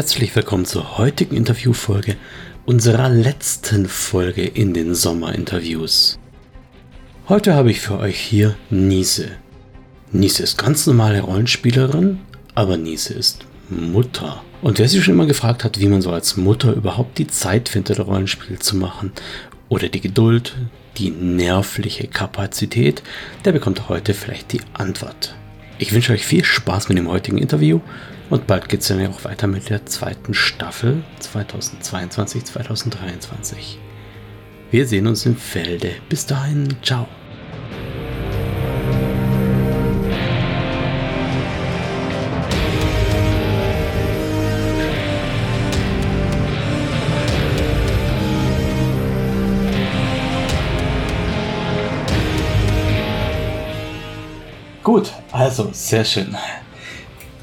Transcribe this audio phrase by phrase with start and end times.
[0.00, 2.16] Herzlich willkommen zur heutigen Interviewfolge,
[2.64, 6.18] unserer letzten Folge in den Sommerinterviews.
[7.28, 9.28] Heute habe ich für euch hier Nise.
[10.10, 12.18] Nise ist ganz normale Rollenspielerin,
[12.54, 14.42] aber Nise ist Mutter.
[14.62, 17.68] Und wer sich schon immer gefragt hat, wie man so als Mutter überhaupt die Zeit
[17.68, 19.12] findet, Rollenspiel zu machen,
[19.68, 20.56] oder die Geduld,
[20.96, 23.02] die nervliche Kapazität,
[23.44, 25.34] der bekommt heute vielleicht die Antwort.
[25.76, 27.80] Ich wünsche euch viel Spaß mit dem heutigen Interview
[28.30, 33.76] und bald geht es dann ja auch weiter mit der zweiten Staffel 2022-2023.
[34.70, 35.92] Wir sehen uns im Felde.
[36.08, 37.06] Bis dahin, ciao.
[54.82, 56.34] Gut, also sehr schön.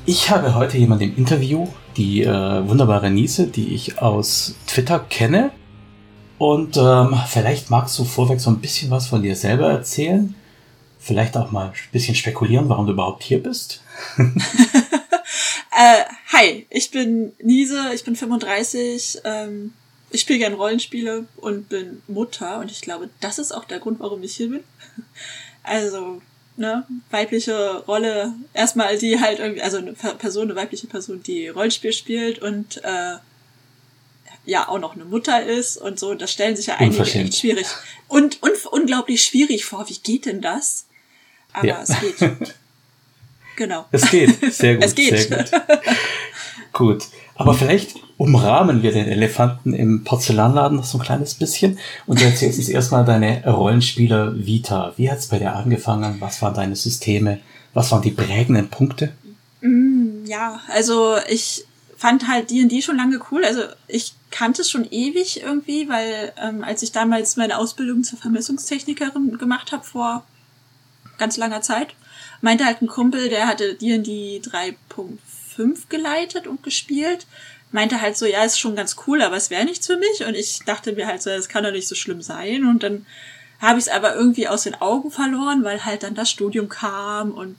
[0.09, 5.51] Ich habe heute jemanden im Interview, die äh, wunderbare Niese, die ich aus Twitter kenne.
[6.37, 10.33] Und ähm, vielleicht magst du vorweg so ein bisschen was von dir selber erzählen.
[10.97, 13.81] Vielleicht auch mal ein bisschen spekulieren, warum du überhaupt hier bist.
[14.17, 19.23] äh, hi, ich bin Niese, ich bin 35.
[19.25, 19.73] Ähm,
[20.11, 22.59] ich spiele gerne Rollenspiele und bin Mutter.
[22.59, 24.63] Und ich glaube, das ist auch der Grund, warum ich hier bin.
[25.69, 26.21] Also,
[26.57, 31.93] ne, weibliche Rolle, erstmal die halt irgendwie, also eine Person, eine weibliche Person, die Rollenspiel
[31.93, 33.17] spielt und äh,
[34.45, 37.67] ja auch noch eine Mutter ist und so, das stellen sich ja einige echt schwierig.
[38.07, 40.85] Und, und unglaublich schwierig vor, wie geht denn das?
[41.53, 41.81] Aber ja.
[41.81, 42.55] es geht.
[43.57, 43.87] Genau.
[43.91, 44.85] Es geht, sehr gut.
[44.85, 45.17] es geht.
[45.17, 45.51] Sehr gut.
[46.73, 47.03] gut.
[47.37, 52.25] Aber vielleicht umrahmen wir den Elefanten im Porzellanladen noch so ein kleines bisschen und du
[52.25, 54.93] erzählst uns erstmal deine Rollenspieler Vita.
[54.97, 56.17] Wie hat es bei dir angefangen?
[56.19, 57.39] Was waren deine Systeme?
[57.73, 59.13] Was waren die prägenden Punkte?
[59.61, 61.65] Mm, ja, also ich
[61.95, 63.45] fand halt D&D schon lange cool.
[63.45, 68.17] Also ich kannte es schon ewig irgendwie, weil ähm, als ich damals meine Ausbildung zur
[68.17, 70.23] Vermessungstechnikerin gemacht habe vor
[71.19, 71.93] ganz langer Zeit,
[72.41, 74.73] meinte halt ein Kumpel, der hatte D&D 3.5
[75.89, 77.25] geleitet und gespielt
[77.71, 80.25] meinte halt so, ja, ist schon ganz cool, aber es wäre nichts für mich.
[80.25, 82.65] Und ich dachte mir halt so, das kann doch nicht so schlimm sein.
[82.65, 83.05] Und dann
[83.59, 87.31] habe ich es aber irgendwie aus den Augen verloren, weil halt dann das Studium kam
[87.31, 87.57] und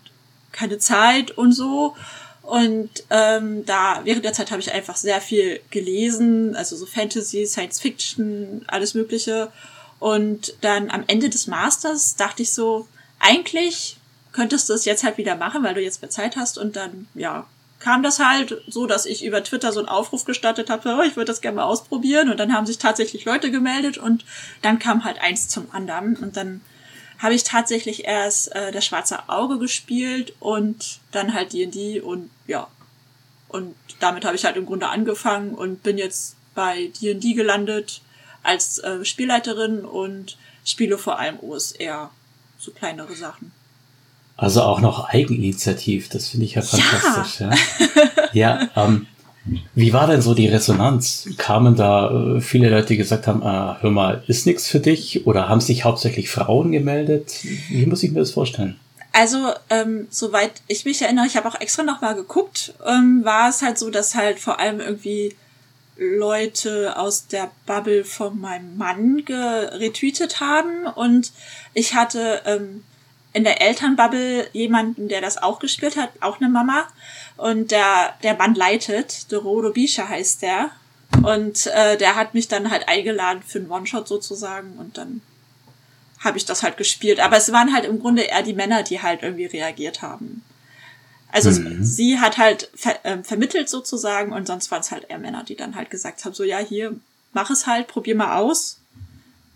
[0.52, 1.94] keine Zeit und so.
[2.42, 7.46] Und ähm, da während der Zeit habe ich einfach sehr viel gelesen, also so Fantasy,
[7.46, 9.52] Science Fiction, alles Mögliche.
[9.98, 12.88] Und dann am Ende des Masters dachte ich so,
[13.18, 13.98] eigentlich
[14.32, 17.08] könntest du es jetzt halt wieder machen, weil du jetzt mehr Zeit hast und dann,
[17.14, 17.46] ja,
[17.88, 21.16] kam das halt so, dass ich über Twitter so einen Aufruf gestartet habe, oh, ich
[21.16, 22.28] würde das gerne mal ausprobieren.
[22.28, 24.26] Und dann haben sich tatsächlich Leute gemeldet und
[24.60, 26.14] dann kam halt eins zum anderen.
[26.16, 26.60] Und dann
[27.18, 32.68] habe ich tatsächlich erst äh, das schwarze Auge gespielt und dann halt D&D und ja.
[33.48, 38.02] Und damit habe ich halt im Grunde angefangen und bin jetzt bei D&D gelandet
[38.42, 42.10] als äh, Spielleiterin und spiele vor allem OSR,
[42.58, 43.50] so kleinere Sachen.
[44.38, 47.40] Also auch noch Eigeninitiativ, das finde ich ja fantastisch.
[47.40, 47.50] Ja,
[48.32, 49.08] ja, ja ähm,
[49.74, 51.28] wie war denn so die Resonanz?
[51.38, 55.26] Kamen da äh, viele Leute, die gesagt haben, ah, hör mal, ist nichts für dich?
[55.26, 57.40] Oder haben sich hauptsächlich Frauen gemeldet?
[57.68, 58.78] Wie muss ich mir das vorstellen?
[59.12, 63.62] Also, ähm, soweit ich mich erinnere, ich habe auch extra nochmal geguckt, ähm, war es
[63.62, 65.34] halt so, dass halt vor allem irgendwie
[65.96, 71.32] Leute aus der Bubble von meinem Mann retweetet haben und
[71.74, 72.84] ich hatte ähm,
[73.32, 76.88] in der Elternbubble jemanden, der das auch gespielt hat, auch eine Mama.
[77.36, 80.70] Und der, der Mann leitet, Dorodo Bisha heißt der.
[81.22, 85.20] Und äh, der hat mich dann halt eingeladen für einen One-Shot sozusagen und dann
[86.20, 87.20] habe ich das halt gespielt.
[87.20, 90.42] Aber es waren halt im Grunde eher die Männer, die halt irgendwie reagiert haben.
[91.30, 91.84] Also mhm.
[91.84, 95.56] sie hat halt ver äh, vermittelt sozusagen und sonst waren es halt eher Männer, die
[95.56, 96.94] dann halt gesagt haben, so ja, hier,
[97.32, 98.77] mach es halt, probier mal aus.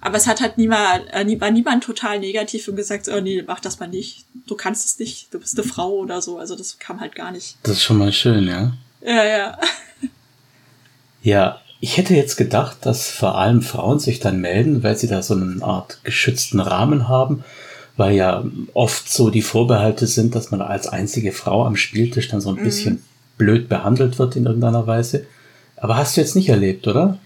[0.05, 3.61] Aber es hat halt niemand, äh, war niemand total negativ und gesagt, oh nee, mach
[3.61, 4.27] das mal nicht.
[4.47, 6.39] Du kannst es nicht, du bist eine Frau oder so.
[6.39, 7.57] Also das kam halt gar nicht.
[7.63, 8.73] Das ist schon mal schön, ja.
[9.01, 9.59] Ja, ja.
[11.23, 15.23] Ja, ich hätte jetzt gedacht, dass vor allem Frauen sich dann melden, weil sie da
[15.23, 17.45] so eine Art geschützten Rahmen haben,
[17.97, 18.45] weil ja
[18.75, 22.57] oft so die Vorbehalte sind, dass man als einzige Frau am Spieltisch dann so ein
[22.57, 22.65] mhm.
[22.65, 23.05] bisschen
[23.39, 25.27] blöd behandelt wird in irgendeiner Weise.
[25.77, 27.19] Aber hast du jetzt nicht erlebt, oder?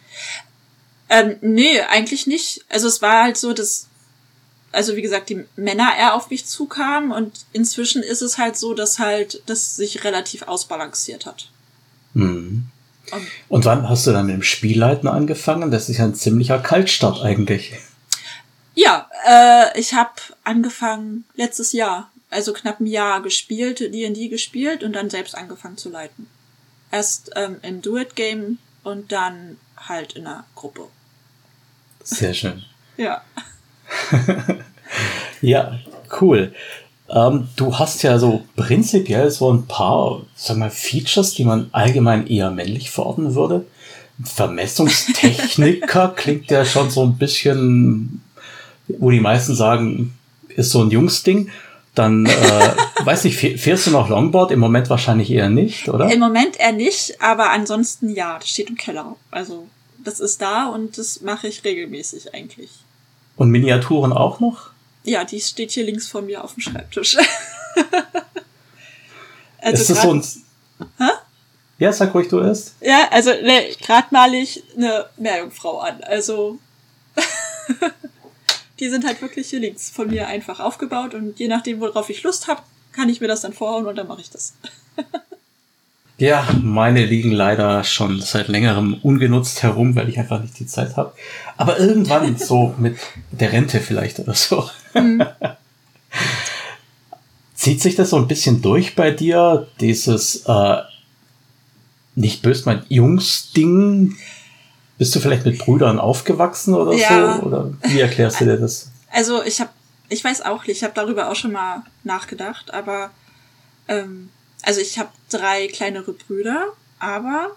[1.08, 2.64] Ähm, nee, eigentlich nicht.
[2.68, 3.86] Also es war halt so, dass,
[4.72, 8.74] also wie gesagt, die Männer eher auf mich zukamen und inzwischen ist es halt so,
[8.74, 11.50] dass halt das sich relativ ausbalanciert hat.
[12.14, 12.66] Mhm.
[13.12, 15.70] Um, und wann hast du dann mit dem Spielleiten angefangen?
[15.70, 17.74] Das ist ja ein ziemlicher Kaltstart eigentlich.
[18.74, 20.12] Ja, äh, ich habe
[20.42, 25.88] angefangen letztes Jahr, also knapp ein Jahr gespielt, D&D gespielt und dann selbst angefangen zu
[25.88, 26.26] leiten.
[26.90, 30.82] Erst ähm, im Do-It-Game und dann halt in einer Gruppe.
[32.04, 32.62] Sehr schön.
[32.96, 33.22] Ja.
[35.42, 35.80] ja,
[36.20, 36.54] cool.
[37.08, 42.28] Ähm, du hast ja so prinzipiell so ein paar, sag mal, Features, die man allgemein
[42.28, 43.66] eher männlich verorten würde.
[44.22, 48.22] Vermessungstechniker klingt ja schon so ein bisschen,
[48.86, 50.16] wo die meisten sagen,
[50.48, 51.50] ist so ein Jungsding.
[51.96, 52.30] Dann, äh,
[53.04, 54.52] weiß nicht, fährst du noch Longboard?
[54.52, 56.12] Im Moment wahrscheinlich eher nicht, oder?
[56.12, 59.16] Im Moment eher nicht, aber ansonsten ja, das steht im Keller.
[59.30, 59.66] Also,
[59.98, 62.70] das ist da und das mache ich regelmäßig eigentlich.
[63.36, 64.70] Und Miniaturen auch noch?
[65.04, 67.16] Ja, die steht hier links vor mir auf dem Schreibtisch.
[69.60, 70.22] also ist das so ein.
[70.98, 71.10] Hä?
[71.78, 72.74] Ja, sag ruhig, du erst.
[72.80, 76.02] Ja, also ne, gerade male ich eine Meerjungfrau an.
[76.02, 76.58] Also
[78.78, 82.22] die sind halt wirklich hier links von mir einfach aufgebaut und je nachdem, worauf ich
[82.22, 82.62] Lust habe,
[82.92, 84.54] kann ich mir das dann vorhauen und dann mache ich das.
[86.18, 90.96] ja, meine liegen leider schon seit längerem ungenutzt herum, weil ich einfach nicht die Zeit
[90.96, 91.12] habe.
[91.56, 92.98] Aber irgendwann so mit
[93.30, 94.68] der Rente vielleicht oder so.
[94.94, 95.24] Mhm.
[97.54, 100.76] Zieht sich das so ein bisschen durch bei dir, dieses äh,
[102.14, 104.16] nicht böse mein Jungs-Ding?
[104.98, 107.38] Bist du vielleicht mit Brüdern aufgewachsen oder ja.
[107.38, 107.46] so?
[107.46, 108.90] Oder wie erklärst du dir das?
[109.10, 109.70] Also ich habe,
[110.08, 113.10] ich weiß auch nicht, ich habe darüber auch schon mal nachgedacht, aber
[113.88, 114.30] ähm,
[114.62, 116.66] also ich habe drei kleinere Brüder,
[116.98, 117.50] aber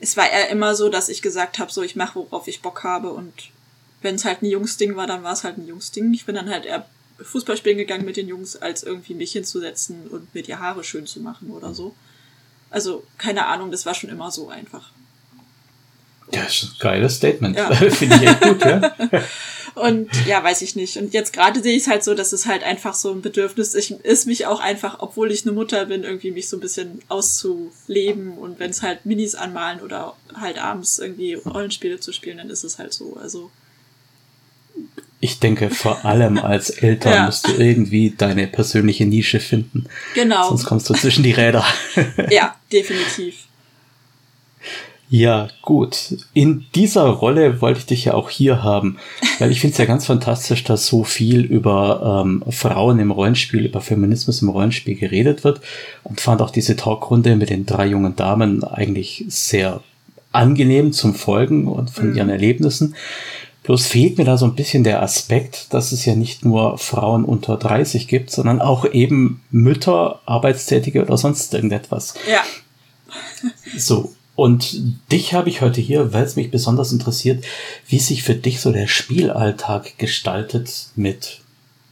[0.00, 2.84] es war eher immer so, dass ich gesagt habe, so ich mache, worauf ich Bock
[2.84, 3.50] habe und
[4.02, 6.12] wenn es halt ein Jungsding war, dann war es halt ein Jungsding.
[6.14, 6.86] Ich bin dann halt eher
[7.20, 11.06] Fußball spielen gegangen mit den Jungs, als irgendwie mich hinzusetzen und mir die Haare schön
[11.06, 11.94] zu machen oder so.
[12.70, 14.90] Also, keine Ahnung, das war schon immer so einfach.
[16.32, 17.56] Ja, ist ein geiles Statement.
[17.56, 17.74] Ja.
[17.90, 18.92] Finde ich echt gut, ja.
[19.76, 20.96] Und ja, weiß ich nicht.
[20.96, 23.74] Und jetzt gerade sehe ich es halt so, dass es halt einfach so ein Bedürfnis
[23.74, 28.36] ist, mich auch einfach, obwohl ich eine Mutter bin, irgendwie mich so ein bisschen auszuleben.
[28.36, 32.64] Und wenn es halt Minis anmalen oder halt abends irgendwie Rollenspiele zu spielen, dann ist
[32.64, 33.16] es halt so.
[33.22, 33.50] Also
[35.20, 37.26] ich denke, vor allem als Eltern ja.
[37.26, 39.86] musst du irgendwie deine persönliche Nische finden.
[40.14, 40.48] Genau.
[40.48, 41.64] Sonst kommst du zwischen die Räder.
[42.30, 43.36] ja, definitiv.
[45.12, 46.18] Ja, gut.
[46.34, 48.98] In dieser Rolle wollte ich dich ja auch hier haben,
[49.40, 53.66] weil ich finde es ja ganz fantastisch, dass so viel über ähm, Frauen im Rollenspiel,
[53.66, 55.62] über Feminismus im Rollenspiel geredet wird
[56.04, 59.80] und fand auch diese Talkrunde mit den drei jungen Damen eigentlich sehr
[60.30, 62.16] angenehm zum Folgen und von mhm.
[62.16, 62.94] ihren Erlebnissen.
[63.64, 67.24] Bloß fehlt mir da so ein bisschen der Aspekt, dass es ja nicht nur Frauen
[67.24, 72.14] unter 30 gibt, sondern auch eben Mütter, Arbeitstätige oder sonst irgendetwas.
[72.30, 72.44] Ja.
[73.76, 74.12] So.
[74.40, 74.80] Und
[75.12, 77.44] dich habe ich heute hier, weil es mich besonders interessiert,
[77.86, 81.40] wie sich für dich so der Spielalltag gestaltet mit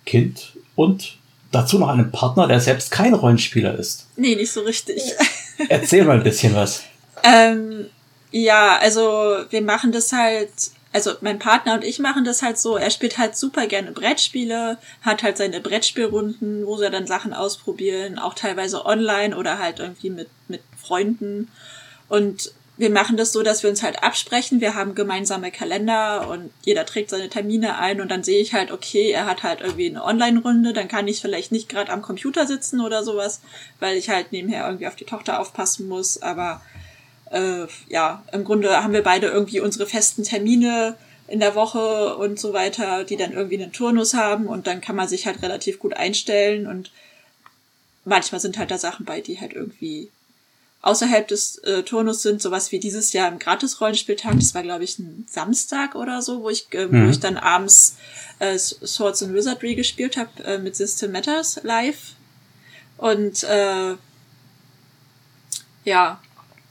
[0.06, 1.18] Kind und
[1.52, 4.06] dazu noch einem Partner, der selbst kein Rollenspieler ist.
[4.16, 5.02] Nee, nicht so richtig.
[5.68, 6.84] Erzähl mal ein bisschen was.
[7.22, 7.84] Ähm,
[8.30, 10.48] ja, also wir machen das halt
[10.90, 14.78] also mein Partner und ich machen das halt so, er spielt halt super gerne Brettspiele,
[15.02, 20.08] hat halt seine Brettspielrunden, wo sie dann Sachen ausprobieren, auch teilweise online oder halt irgendwie
[20.08, 21.48] mit, mit Freunden.
[22.08, 24.60] Und wir machen das so, dass wir uns halt absprechen.
[24.60, 28.70] Wir haben gemeinsame Kalender und jeder trägt seine Termine ein und dann sehe ich halt,
[28.70, 32.46] okay, er hat halt irgendwie eine Online-Runde, dann kann ich vielleicht nicht gerade am Computer
[32.46, 33.40] sitzen oder sowas,
[33.80, 36.22] weil ich halt nebenher irgendwie auf die Tochter aufpassen muss.
[36.22, 36.62] Aber
[37.32, 40.94] äh, ja, im Grunde haben wir beide irgendwie unsere festen Termine
[41.26, 44.96] in der Woche und so weiter, die dann irgendwie einen Turnus haben und dann kann
[44.96, 46.92] man sich halt relativ gut einstellen und
[48.04, 50.10] manchmal sind halt da Sachen bei, die halt irgendwie
[50.80, 54.98] außerhalb des äh, Turnus sind, sowas wie dieses Jahr im Gratis-Rollenspieltag, das war glaube ich
[54.98, 57.06] ein Samstag oder so, wo ich, äh, mhm.
[57.06, 57.96] wo ich dann abends
[58.38, 62.14] äh, Swords and Wizardry gespielt habe äh, mit System Matters live
[62.98, 63.94] und äh,
[65.84, 66.20] ja,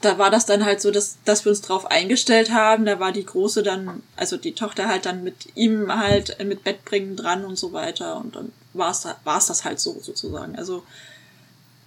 [0.02, 2.86] da war das dann halt so, dass, dass wir uns drauf eingestellt haben.
[2.86, 7.16] Da war die Große dann, also die Tochter halt dann mit ihm halt mit Bettbringen
[7.16, 8.18] dran und so weiter.
[8.18, 10.56] Und dann war es war es das halt so sozusagen.
[10.56, 10.84] Also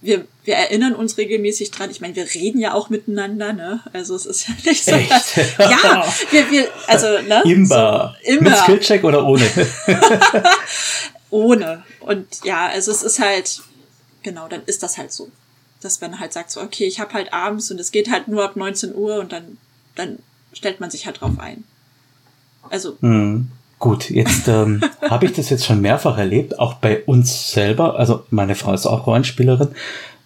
[0.01, 1.91] wir, wir erinnern uns regelmäßig dran.
[1.91, 3.81] Ich meine, wir reden ja auch miteinander, ne?
[3.93, 7.43] Also es ist ja nicht so, dass, ja, wir, wir, also ne?
[7.45, 8.15] Imba.
[8.23, 8.49] So, immer.
[8.49, 9.43] Mit Skillcheck oder ohne?
[11.29, 11.83] ohne.
[11.99, 13.61] Und ja, also es ist halt,
[14.23, 15.29] genau, dann ist das halt so
[15.81, 18.43] dass man halt sagt, so, okay, ich habe halt abends und es geht halt nur
[18.43, 19.57] ab 19 Uhr und dann,
[19.95, 20.19] dann
[20.53, 21.63] stellt man sich halt drauf ein.
[22.69, 22.97] Also.
[23.01, 23.51] Mhm.
[23.81, 27.97] Gut, jetzt ähm, habe ich das jetzt schon mehrfach erlebt, auch bei uns selber.
[27.97, 29.69] Also meine Frau ist auch Rollenspielerin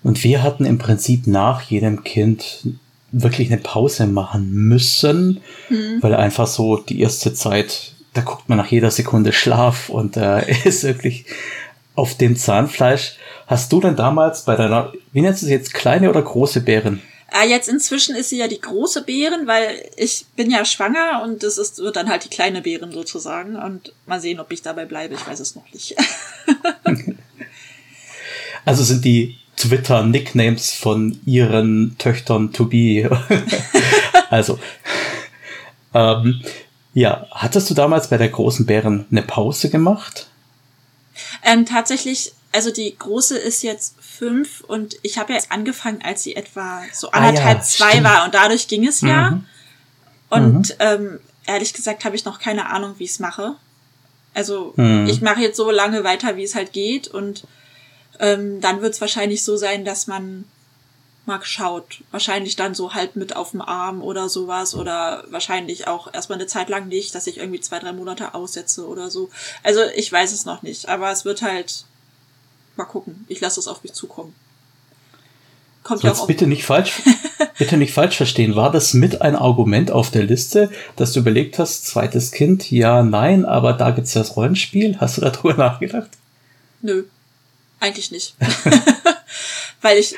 [0.04, 2.68] und wir hatten im Prinzip nach jedem Kind
[3.14, 6.00] wirklich eine Pause machen müssen, mhm.
[6.02, 10.52] weil einfach so die erste Zeit, da guckt man nach jeder Sekunde Schlaf und äh,
[10.66, 11.26] ist wirklich
[11.96, 13.16] auf dem Zahnfleisch.
[13.48, 17.02] Hast du denn damals bei deiner, wie nennst du sie jetzt, kleine oder große Bären?
[17.32, 21.44] Äh, jetzt inzwischen ist sie ja die große Bären, weil ich bin ja schwanger und
[21.44, 23.56] das ist, wird dann halt die kleine Bären sozusagen.
[23.56, 25.16] Und mal sehen, ob ich dabei bleibe.
[25.16, 25.96] Ich weiß es noch nicht.
[28.66, 33.10] also sind die Twitter-Nicknames von ihren Töchtern to be.
[34.30, 34.60] also,
[35.94, 36.42] ähm,
[36.94, 40.28] ja, hattest du damals bei der großen Bären eine Pause gemacht?
[41.44, 46.24] Ähm, tatsächlich, also die große ist jetzt fünf und ich habe ja jetzt angefangen, als
[46.24, 48.04] sie etwa so anderthalb, ah, ja, zwei stimmt.
[48.06, 49.32] war und dadurch ging es ja.
[49.32, 49.46] Mhm.
[50.30, 50.76] Und mhm.
[50.80, 53.56] Ähm, ehrlich gesagt habe ich noch keine Ahnung, wie ich es mache.
[54.34, 55.08] Also mhm.
[55.08, 57.44] ich mache jetzt so lange weiter, wie es halt geht und
[58.20, 60.46] ähm, dann wird es wahrscheinlich so sein, dass man
[61.26, 62.04] mal schaut.
[62.12, 66.48] Wahrscheinlich dann so halb mit auf dem Arm oder sowas oder wahrscheinlich auch erstmal eine
[66.48, 69.30] Zeit lang nicht, dass ich irgendwie zwei, drei Monate aussetze oder so.
[69.64, 71.86] Also ich weiß es noch nicht, aber es wird halt
[72.78, 73.26] mal gucken.
[73.28, 74.34] Ich lasse es auf mich zukommen.
[75.84, 77.04] Kommt ja auch bitte nicht falsch,
[77.60, 78.56] bitte nicht falsch verstehen.
[78.56, 83.04] War das mit ein Argument auf der Liste, dass du überlegt hast, zweites Kind, ja,
[83.04, 84.98] nein, aber da gibt's das Rollenspiel?
[85.00, 86.10] Hast du darüber nachgedacht?
[86.82, 87.04] Nö.
[87.80, 88.36] Eigentlich nicht.
[89.82, 90.16] Weil ich,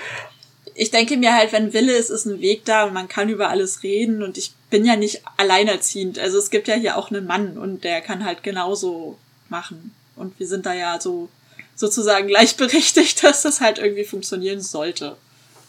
[0.73, 3.49] ich denke mir halt, wenn Wille ist, ist ein Weg da und man kann über
[3.49, 6.17] alles reden und ich bin ja nicht alleinerziehend.
[6.17, 9.17] Also es gibt ja hier auch einen Mann und der kann halt genauso
[9.49, 9.93] machen.
[10.15, 11.27] Und wir sind da ja so
[11.77, 15.15] sozusagen gleichberechtigt, dass das halt irgendwie funktionieren sollte.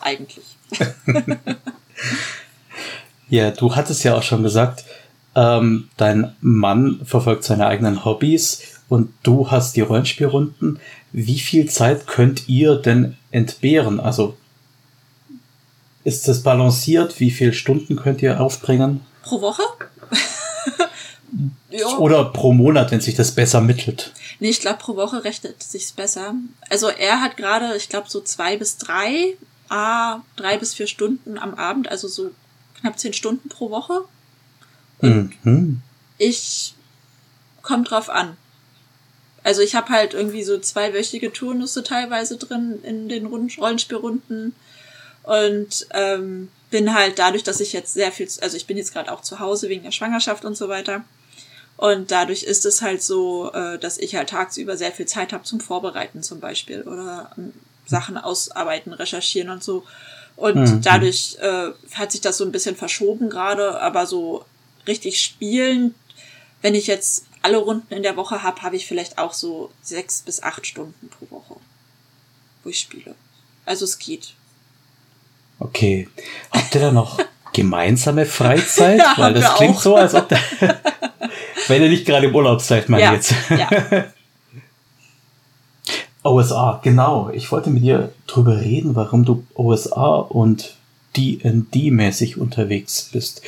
[0.00, 0.44] Eigentlich.
[3.28, 4.84] ja, du hattest ja auch schon gesagt,
[5.36, 10.80] ähm, dein Mann verfolgt seine eigenen Hobbys und du hast die Rollenspielrunden.
[11.12, 14.00] Wie viel Zeit könnt ihr denn entbehren?
[14.00, 14.36] Also
[16.04, 17.20] ist das balanciert?
[17.20, 19.00] Wie viele Stunden könnt ihr aufbringen?
[19.22, 19.62] Pro Woche?
[21.70, 21.86] Ja.
[21.98, 24.12] Oder pro Monat, wenn sich das besser mittelt?
[24.40, 26.34] Nee, ich glaube, pro Woche rechnet sich's besser.
[26.70, 29.36] Also er hat gerade, ich glaube, so zwei bis drei,
[29.68, 32.30] ah, drei bis vier Stunden am Abend, also so
[32.80, 34.04] knapp zehn Stunden pro Woche.
[35.00, 35.82] Und mhm.
[36.16, 36.74] ich
[37.62, 38.36] kommt drauf an.
[39.44, 44.54] Also ich habe halt irgendwie so zweiwöchige Turnusse teilweise drin in den Rollenspielrunden
[45.22, 49.12] und ähm, bin halt dadurch, dass ich jetzt sehr viel, also ich bin jetzt gerade
[49.12, 51.04] auch zu Hause wegen der Schwangerschaft und so weiter.
[51.78, 55.44] Und dadurch ist es halt so, äh, dass ich halt tagsüber sehr viel Zeit habe
[55.44, 57.52] zum Vorbereiten zum Beispiel oder ähm,
[57.86, 59.84] Sachen ausarbeiten, recherchieren und so.
[60.34, 60.82] Und mhm.
[60.82, 64.44] dadurch äh, hat sich das so ein bisschen verschoben gerade, aber so
[64.88, 65.94] richtig spielen,
[66.62, 70.22] wenn ich jetzt alle Runden in der Woche habe, habe ich vielleicht auch so sechs
[70.22, 71.60] bis acht Stunden pro Woche,
[72.64, 73.14] wo ich spiele.
[73.64, 74.34] Also es geht.
[75.60, 76.08] Okay.
[76.50, 77.20] Habt ihr da noch
[77.52, 78.98] gemeinsame Freizeit?
[78.98, 79.82] ja, Weil das klingt auch.
[79.82, 80.40] so, als ob der,
[81.68, 83.34] wenn ihr nicht gerade im Urlaub seid, ja, jetzt.
[83.50, 83.68] Ja.
[86.22, 87.30] OSA, genau.
[87.32, 90.74] Ich wollte mit dir drüber reden, warum du OSA und
[91.16, 93.42] D&D-mäßig unterwegs bist.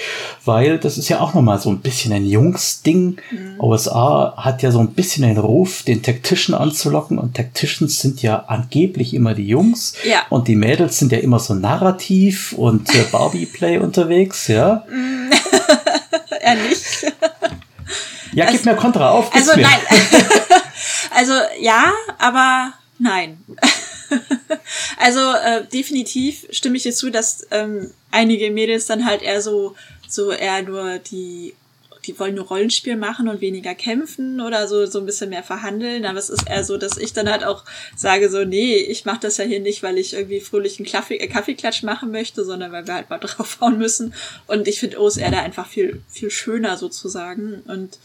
[0.44, 3.18] Weil das ist ja auch nochmal so ein bisschen ein Jungs-Ding.
[3.30, 3.60] Mhm.
[3.60, 8.44] OSA hat ja so ein bisschen den Ruf, den Tactician anzulocken und Tacticians sind ja
[8.46, 10.22] angeblich immer die Jungs ja.
[10.30, 14.84] und die Mädels sind ja immer so narrativ und äh, Barbie-Play unterwegs, ja.
[18.40, 19.34] Ja, also, gib mir Kontra auf.
[19.34, 19.62] Also mir.
[19.62, 19.80] nein.
[21.14, 23.38] also ja, aber nein.
[24.98, 29.76] also äh, definitiv stimme ich dir zu, dass ähm, einige Mädels dann halt eher so,
[30.08, 31.54] so eher nur die,
[32.06, 36.06] die wollen nur Rollenspiel machen und weniger kämpfen oder so, so ein bisschen mehr verhandeln.
[36.06, 39.20] Aber es ist eher so, dass ich dann halt auch sage so, nee, ich mache
[39.20, 42.86] das ja hier nicht, weil ich irgendwie fröhlichen Kaffee, äh, Kaffeeklatsch machen möchte, sondern weil
[42.86, 44.14] wir halt mal draufhauen müssen.
[44.46, 47.62] Und ich finde OSR da einfach viel, viel schöner sozusagen.
[47.66, 47.98] Und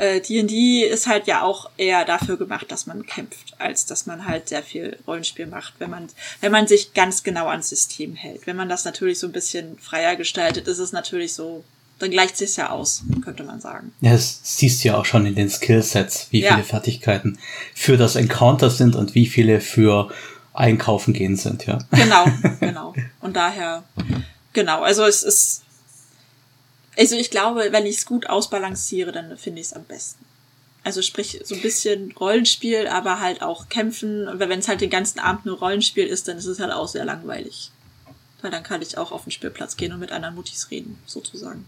[0.00, 4.26] D&D äh, ist halt ja auch eher dafür gemacht, dass man kämpft, als dass man
[4.26, 6.08] halt sehr viel Rollenspiel macht, wenn man,
[6.40, 8.46] wenn man sich ganz genau ans System hält.
[8.46, 11.64] Wenn man das natürlich so ein bisschen freier gestaltet, ist es natürlich so,
[11.98, 13.92] dann gleicht sich's ja aus, könnte man sagen.
[14.00, 16.54] Ja, das siehst du ja auch schon in den Skillsets, wie ja.
[16.54, 17.38] viele Fertigkeiten
[17.74, 20.10] für das Encounter sind und wie viele für
[20.54, 21.78] Einkaufen gehen sind, ja.
[21.90, 22.24] Genau,
[22.60, 22.94] genau.
[23.20, 23.84] Und daher,
[24.54, 25.59] genau, also es ist,
[27.00, 30.24] also ich glaube, wenn ich es gut ausbalanciere, dann finde ich es am besten.
[30.84, 34.28] Also sprich, so ein bisschen Rollenspiel, aber halt auch kämpfen.
[34.28, 36.88] Und wenn es halt den ganzen Abend nur Rollenspiel ist, dann ist es halt auch
[36.88, 37.70] sehr langweilig.
[38.42, 41.64] Weil dann kann ich auch auf den Spielplatz gehen und mit anderen Mutis reden, sozusagen.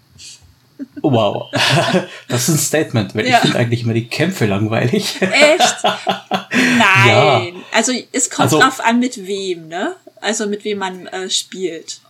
[1.00, 1.50] Oh, wow.
[2.28, 3.36] Das ist ein Statement, weil ja.
[3.36, 5.20] ich finde eigentlich immer die Kämpfe langweilig.
[5.20, 5.76] Echt?
[5.84, 6.78] Nein.
[7.06, 7.52] Ja.
[7.72, 9.96] Also es kommt also, drauf an, mit wem, ne?
[10.20, 12.00] Also mit wem man äh, spielt.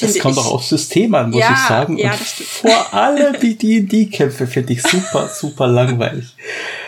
[0.00, 1.98] Es kommt auch aufs System an, muss ja, ich sagen.
[1.98, 6.34] Ja, Und vor allem die D&D-Kämpfe finde ich super, super langweilig.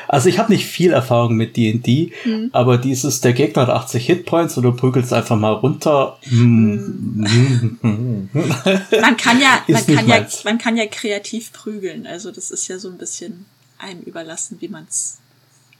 [0.08, 2.50] Also ich habe nicht viel Erfahrung mit D&D, mhm.
[2.52, 6.18] aber dieses, der Gegner hat 80 Hitpoints und du prügelst einfach mal runter.
[6.30, 8.28] Mhm.
[8.32, 12.06] man kann ja, man kann ja, man kann ja kreativ prügeln.
[12.06, 13.46] Also das ist ja so ein bisschen
[13.78, 15.18] einem überlassen, wie man es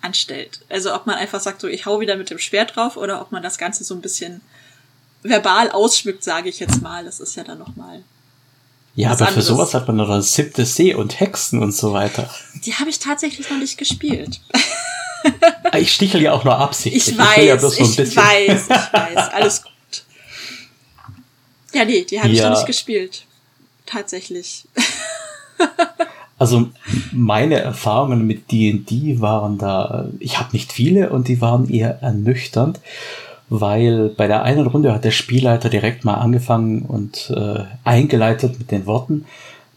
[0.01, 0.61] anstellt.
[0.69, 3.33] Also ob man einfach sagt, so ich hau wieder mit dem Schwert drauf oder ob
[3.33, 4.43] man das Ganze so ein bisschen
[5.25, 7.05] verbal ausschmückt, sage ich jetzt mal.
[7.05, 8.05] Das ist ja dann nochmal
[8.97, 9.35] ja, aber anderes.
[9.35, 12.31] für sowas hat man noch das siebte See und Hexen und so weiter.
[12.65, 14.41] Die habe ich tatsächlich noch nicht gespielt.
[15.73, 17.09] Ah, ich stichel ja auch nur absichtlich.
[17.09, 19.73] Ich weiß, ich, ja ich weiß, ich weiß, alles gut.
[21.73, 22.35] Ja, nee, die habe ja.
[22.35, 23.25] ich noch nicht gespielt.
[23.87, 24.67] Tatsächlich.
[26.37, 26.69] Also
[27.13, 32.81] meine Erfahrungen mit D&D waren da, ich habe nicht viele und die waren eher ernüchternd
[33.49, 38.71] weil bei der einen Runde hat der Spielleiter direkt mal angefangen und äh, eingeleitet mit
[38.71, 39.25] den Worten,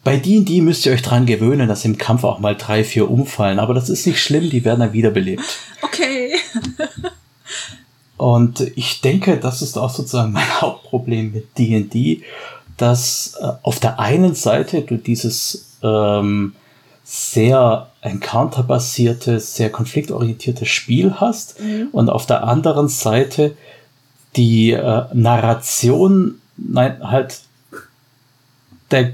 [0.04, 3.60] bei D&D müsst ihr euch dran gewöhnen, dass im Kampf auch mal drei, vier umfallen,
[3.60, 5.44] aber das ist nicht schlimm, die werden dann wiederbelebt.
[5.84, 6.34] Okay.
[8.18, 12.24] und ich denke, das ist auch sozusagen mein Hauptproblem mit D&D,
[12.78, 16.54] dass äh, auf der einen Seite du dieses ähm,
[17.10, 21.88] sehr encounterbasiertes, sehr konfliktorientiertes Spiel hast mhm.
[21.94, 23.56] und auf der anderen Seite
[24.36, 27.40] die äh, Narration, nein, halt
[28.92, 29.14] der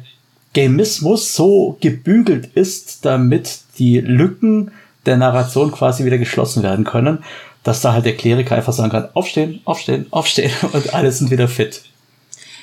[0.56, 4.72] Gamismus so gebügelt ist, damit die Lücken
[5.06, 7.24] der Narration quasi wieder geschlossen werden können,
[7.62, 11.48] dass da halt der Kleriker einfach sagen kann, aufstehen, aufstehen, aufstehen und alle sind wieder
[11.48, 11.84] fit.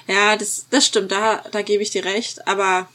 [0.09, 2.89] Ja, das, das stimmt, da, da gebe ich dir recht, aber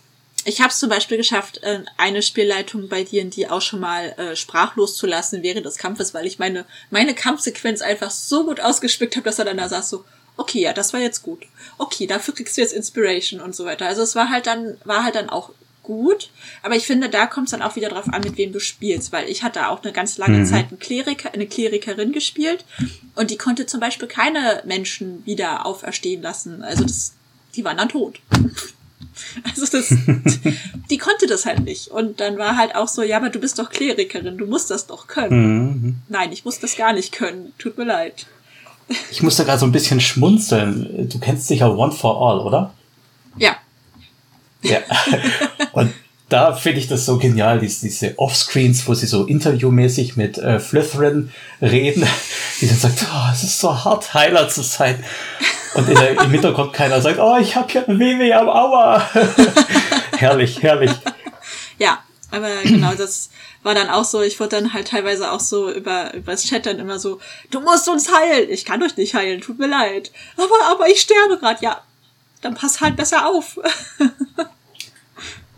[0.45, 4.35] ich habe es zum Beispiel geschafft, äh, eine Spielleitung bei D&D auch schon mal äh,
[4.35, 9.15] sprachlos zu lassen während des Kampfes, weil ich meine meine Kampfsequenz einfach so gut ausgespickt
[9.15, 10.05] habe, dass er dann da saß so,
[10.37, 11.45] okay, ja, das war jetzt gut.
[11.79, 13.87] Okay, dafür kriegst du jetzt Inspiration und so weiter.
[13.87, 15.49] Also es war halt dann war halt dann auch
[15.81, 16.29] gut,
[16.61, 19.11] aber ich finde, da kommt es dann auch wieder drauf an, mit wem du spielst,
[19.11, 20.45] weil ich hatte auch eine ganz lange mhm.
[20.45, 22.65] Zeit einen Kleriker, eine Klerikerin gespielt
[23.15, 26.63] und die konnte zum Beispiel keine Menschen wieder auferstehen lassen.
[26.63, 27.13] Also das,
[27.55, 28.19] die waren dann tot.
[29.43, 29.93] Also das,
[30.89, 31.87] die konnte das halt nicht.
[31.87, 34.87] Und dann war halt auch so, ja, aber du bist doch Klerikerin, du musst das
[34.87, 35.71] doch können.
[35.71, 35.95] Mhm.
[36.09, 37.53] Nein, ich muss das gar nicht können.
[37.57, 38.27] Tut mir leid.
[39.11, 41.09] Ich muss da gerade so ein bisschen schmunzeln.
[41.09, 42.73] Du kennst sicher One for All, oder?
[43.37, 43.55] Ja.
[44.61, 44.79] Ja.
[45.73, 45.93] Und
[46.29, 50.59] da finde ich das so genial, diese, diese Offscreens, wo sie so interviewmäßig mit äh,
[50.59, 52.07] Flytherin reden,
[52.61, 55.03] die dann sagt, oh, es ist so hart, Heiler zu sein.
[55.75, 59.07] Und der, im Hintergrund keiner sagt, oh, ich habe hier ein Wehweh am Aua.
[60.17, 60.91] herrlich, herrlich.
[61.77, 61.99] Ja,
[62.31, 63.29] aber genau, das
[63.61, 66.65] war dann auch so, ich wurde dann halt teilweise auch so über, über das Chat
[66.65, 67.19] dann immer so,
[67.51, 68.49] du musst uns heilen.
[68.49, 70.11] Ich kann euch nicht heilen, tut mir leid.
[70.37, 71.61] Aber, aber ich sterbe gerade.
[71.61, 71.81] Ja,
[72.41, 73.59] dann pass halt besser auf.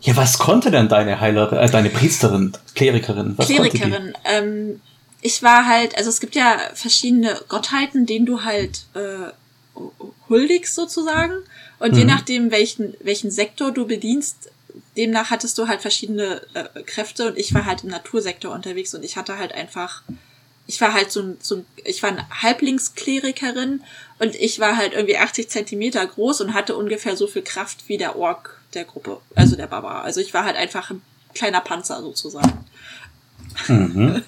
[0.08, 3.36] ja, was konnte denn deine Heilerin, äh, deine Priesterin, Klerikerin?
[3.36, 4.80] Was Klerikerin, ähm,
[5.20, 9.82] ich war halt, also es gibt ja verschiedene Gottheiten, denen du halt äh,
[10.30, 11.34] huldigst sozusagen.
[11.78, 11.98] Und mhm.
[11.98, 14.50] je nachdem, welchen, welchen Sektor du bedienst,
[14.96, 19.04] demnach hattest du halt verschiedene äh, Kräfte und ich war halt im Natursektor unterwegs und
[19.04, 20.04] ich hatte halt einfach,
[20.66, 23.82] ich war halt so ein, so ein ich war eine Halblingsklerikerin
[24.20, 27.98] und ich war halt irgendwie 80 Zentimeter groß und hatte ungefähr so viel Kraft wie
[27.98, 30.02] der Ork der Gruppe, also der Baba.
[30.02, 31.02] Also ich war halt einfach ein
[31.34, 32.64] kleiner Panzer sozusagen.
[33.66, 34.22] Mhm.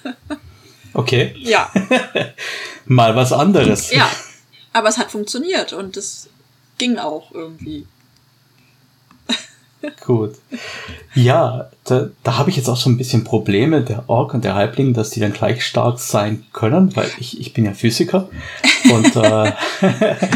[0.93, 1.35] Okay.
[1.37, 1.71] Ja.
[2.85, 3.91] Mal was anderes.
[3.91, 4.09] Ja,
[4.73, 6.29] aber es hat funktioniert und es
[6.77, 7.85] ging auch irgendwie.
[10.05, 10.35] Gut.
[11.13, 14.55] Ja, da, da habe ich jetzt auch so ein bisschen Probleme, der Ork und der
[14.55, 18.29] Halbling, dass die dann gleich stark sein können, weil ich, ich bin ja Physiker.
[18.91, 19.53] Und äh,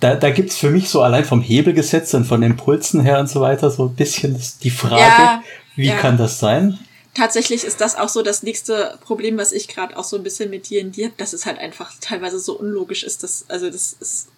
[0.00, 3.18] da, da gibt es für mich so allein vom Hebelgesetz und von den Pulsen her
[3.18, 5.42] und so weiter so ein bisschen die Frage, ja,
[5.76, 5.96] wie ja.
[5.96, 6.78] kann das sein?
[7.18, 10.50] tatsächlich ist das auch so das nächste Problem, was ich gerade auch so ein bisschen
[10.50, 13.68] mit dir in dir habe, dass es halt einfach teilweise so unlogisch ist, dass, also
[13.68, 14.28] das ist,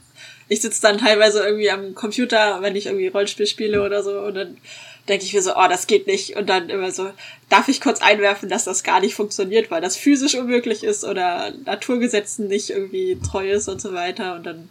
[0.49, 4.35] ich sitze dann teilweise irgendwie am Computer, wenn ich irgendwie Rollenspiel spiele oder so, und
[4.35, 4.57] dann
[5.09, 6.37] denke ich mir so, oh, das geht nicht.
[6.37, 7.11] Und dann immer so,
[7.49, 11.53] darf ich kurz einwerfen, dass das gar nicht funktioniert, weil das physisch unmöglich ist oder
[11.65, 14.37] Naturgesetzen nicht irgendwie treu ist und so weiter.
[14.37, 14.69] Und dann,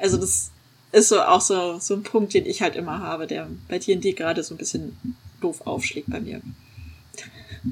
[0.00, 0.50] also das
[0.92, 4.12] ist so auch so, so ein Punkt, den ich halt immer habe, der bei D&D
[4.12, 4.96] gerade so ein bisschen
[5.40, 6.40] doof aufschlägt bei mir.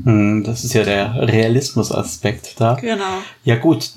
[0.04, 2.74] Hm, das ist ja der Realismus-Aspekt da.
[2.74, 3.22] Genau.
[3.44, 3.90] Ja gut,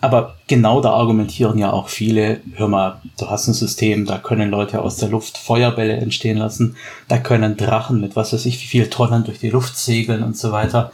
[0.00, 4.50] aber genau da argumentieren ja auch viele, hör mal, du hast ein System, da können
[4.50, 6.76] Leute aus der Luft Feuerbälle entstehen lassen,
[7.08, 10.36] da können Drachen mit was weiß ich wie viel Tonnen durch die Luft segeln und
[10.36, 10.92] so weiter.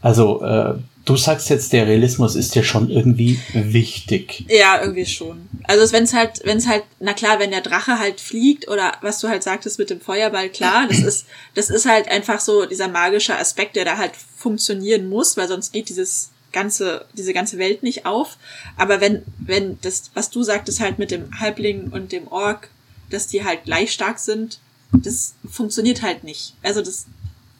[0.00, 4.44] Also äh, Du sagst jetzt, der Realismus ist dir schon irgendwie wichtig.
[4.48, 5.48] Ja, irgendwie schon.
[5.64, 8.92] Also wenn es halt, wenn es halt, na klar, wenn der Drache halt fliegt oder
[9.00, 12.66] was du halt sagtest mit dem Feuerball, klar, das ist, das ist halt einfach so
[12.66, 17.58] dieser magische Aspekt, der da halt funktionieren muss, weil sonst geht dieses ganze, diese ganze
[17.58, 18.36] Welt nicht auf.
[18.76, 22.68] Aber wenn, wenn das, was du sagtest halt mit dem Halbling und dem Ork,
[23.10, 24.60] dass die halt gleich stark sind,
[24.92, 26.54] das funktioniert halt nicht.
[26.62, 27.06] Also das,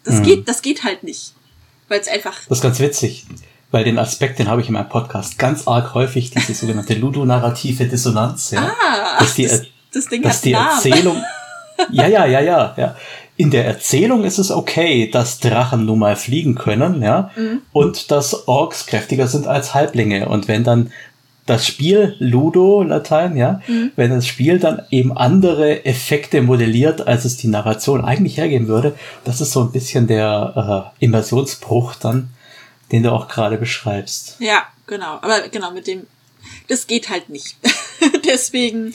[0.05, 0.22] das mhm.
[0.22, 1.33] geht, das geht halt nicht.
[1.92, 2.33] Weil es einfach.
[2.48, 3.26] Das ist ganz witzig.
[3.70, 7.85] Weil den Aspekt, den habe ich in meinem Podcast ganz arg häufig, diese sogenannte ludonarrative
[7.85, 8.50] Dissonanz.
[8.50, 11.22] Ja, ah, dass die, das, das Ding dass die Erzählung.
[11.90, 12.96] ja, ja, ja, ja, ja
[13.37, 17.62] in der Erzählung ist es okay, dass Drachen nun mal fliegen können, ja, mhm.
[17.72, 20.28] und dass Orks kräftiger sind als Halblinge.
[20.28, 20.92] Und wenn dann
[21.46, 23.92] das Spiel, Ludo, Latein, ja, mhm.
[23.96, 28.96] wenn das Spiel dann eben andere Effekte modelliert, als es die Narration eigentlich hergeben würde,
[29.24, 32.31] das ist so ein bisschen der äh, Immersionsbruch dann,
[32.92, 34.37] den du auch gerade beschreibst.
[34.38, 35.18] Ja, genau.
[35.20, 36.07] Aber genau, mit dem,
[36.68, 37.57] das geht halt nicht.
[38.26, 38.94] Deswegen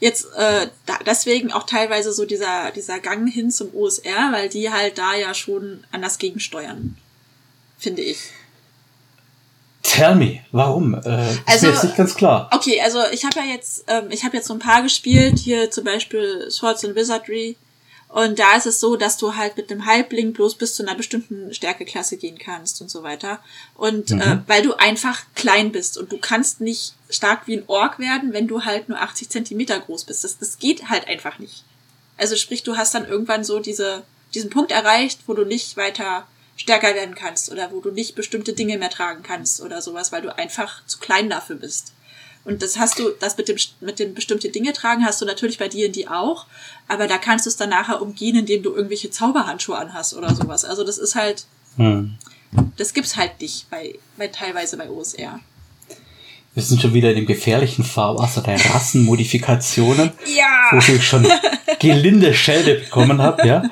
[0.00, 4.70] jetzt äh, da, deswegen auch teilweise so dieser, dieser Gang hin zum OSR, weil die
[4.70, 6.96] halt da ja schon anders gegensteuern,
[7.78, 8.18] finde ich.
[9.84, 10.94] Tell me, warum?
[10.94, 10.98] Äh,
[11.46, 12.50] also, ist mir nicht ganz klar.
[12.52, 15.70] Okay, also ich habe ja jetzt, ähm, ich habe jetzt so ein paar gespielt, hier
[15.70, 17.56] zum Beispiel Swords and Wizardry,
[18.14, 20.94] und da ist es so, dass du halt mit einem Halbling bloß bis zu einer
[20.94, 23.40] bestimmten Stärkeklasse gehen kannst und so weiter.
[23.74, 24.20] Und mhm.
[24.20, 28.32] äh, weil du einfach klein bist und du kannst nicht stark wie ein Ork werden,
[28.32, 30.22] wenn du halt nur 80 Zentimeter groß bist.
[30.22, 31.64] Das, das geht halt einfach nicht.
[32.16, 36.24] Also sprich, du hast dann irgendwann so diese, diesen Punkt erreicht, wo du nicht weiter
[36.56, 40.22] stärker werden kannst oder wo du nicht bestimmte Dinge mehr tragen kannst oder sowas, weil
[40.22, 41.92] du einfach zu klein dafür bist.
[42.44, 45.58] Und das hast du, das mit dem, mit dem bestimmte Dinge tragen hast du natürlich
[45.58, 46.46] bei dir in die auch,
[46.88, 50.64] aber da kannst du es dann nachher umgehen, indem du irgendwelche Zauberhandschuhe anhast oder sowas.
[50.64, 52.16] Also das ist halt, hm.
[52.76, 55.40] das gibt's halt nicht bei, bei teilweise bei OSR.
[56.52, 60.68] Wir sind schon wieder in dem gefährlichen Fahrwasser der Rassenmodifikationen, ja.
[60.70, 61.26] wo ich schon
[61.80, 63.64] gelinde Schelde bekommen habe, ja.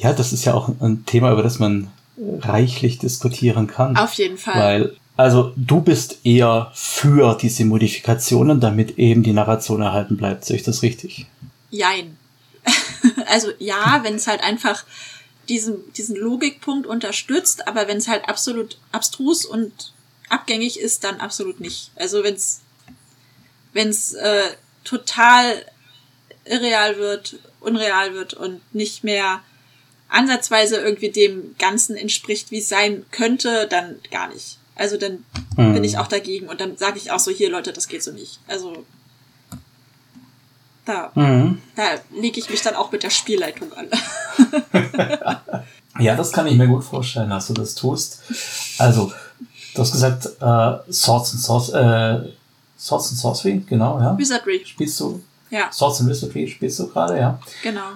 [0.00, 3.96] Ja, das ist ja auch ein Thema, über das man reichlich diskutieren kann.
[3.96, 4.58] Auf jeden Fall.
[4.58, 10.46] Weil also du bist eher für diese Modifikationen, damit eben die Narration erhalten bleibt.
[10.46, 11.26] Sehe ich das richtig?
[11.68, 12.16] Jein.
[13.26, 14.84] also ja, wenn es halt einfach
[15.50, 19.92] diesen, diesen Logikpunkt unterstützt, aber wenn es halt absolut abstrus und
[20.30, 21.90] abgängig ist, dann absolut nicht.
[21.96, 22.62] Also wenn es
[23.74, 25.66] wenn's, äh, total
[26.46, 29.42] irreal wird, unreal wird und nicht mehr
[30.10, 34.58] ansatzweise irgendwie dem Ganzen entspricht, wie es sein könnte, dann gar nicht.
[34.76, 35.24] Also dann
[35.56, 35.74] hm.
[35.74, 38.12] bin ich auch dagegen und dann sage ich auch so, hier Leute, das geht so
[38.12, 38.40] nicht.
[38.48, 38.84] Also
[40.84, 41.60] da, mhm.
[41.76, 43.88] da lege ich mich dann auch mit der Spielleitung an.
[46.00, 48.22] ja, das kann ich mir gut vorstellen, dass du das tust.
[48.78, 49.12] Also,
[49.74, 52.32] du hast gesagt, äh, Swords and Sorcery, äh,
[52.78, 54.16] Swords and Sorcery, genau, ja.
[54.16, 54.62] Wizardry.
[54.64, 55.22] Spielst du?
[55.50, 55.70] Ja.
[55.70, 57.38] Swords and Wizardry spielst du gerade, ja.
[57.62, 57.90] Genau.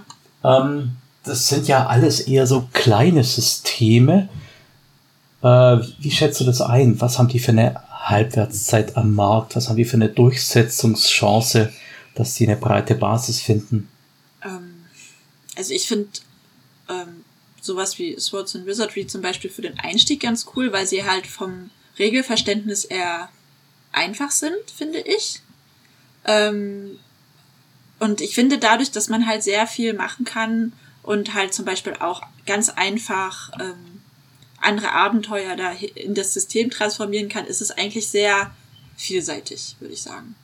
[0.45, 4.29] Ähm, das sind ja alles eher so kleine Systeme,
[5.45, 6.99] äh, wie schätzt du das ein?
[7.03, 9.57] Was haben die für eine Halbwertszeit am Markt?
[9.57, 11.71] Was haben die für eine Durchsetzungschance,
[12.15, 13.89] dass sie eine breite Basis finden?
[14.43, 14.87] Ähm,
[15.55, 16.09] also ich finde
[16.89, 17.25] ähm,
[17.61, 21.27] sowas wie Swords and Wizardry zum Beispiel für den Einstieg ganz cool, weil sie halt
[21.27, 23.29] vom Regelverständnis eher
[23.93, 25.41] einfach sind, finde ich.
[26.25, 26.99] Ähm,
[27.99, 30.73] und ich finde dadurch, dass man halt sehr viel machen kann
[31.05, 34.01] und halt zum Beispiel auch ganz einfach ähm,
[34.61, 38.51] andere Abenteuer da in das System transformieren kann, ist es eigentlich sehr
[38.97, 40.35] vielseitig, würde ich sagen.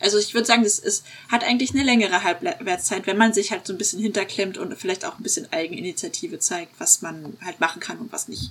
[0.00, 3.66] Also ich würde sagen, es ist, hat eigentlich eine längere Halbwertszeit, wenn man sich halt
[3.66, 7.80] so ein bisschen hinterklemmt und vielleicht auch ein bisschen Eigeninitiative zeigt, was man halt machen
[7.80, 8.50] kann und was nicht.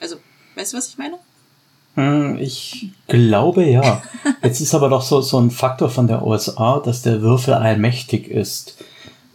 [0.00, 0.16] Also,
[0.56, 1.18] weißt du, was ich meine?
[1.94, 4.02] Hm, ich glaube ja.
[4.42, 8.28] Jetzt ist aber doch so, so ein Faktor von der OSA, dass der Würfel allmächtig
[8.28, 8.76] ist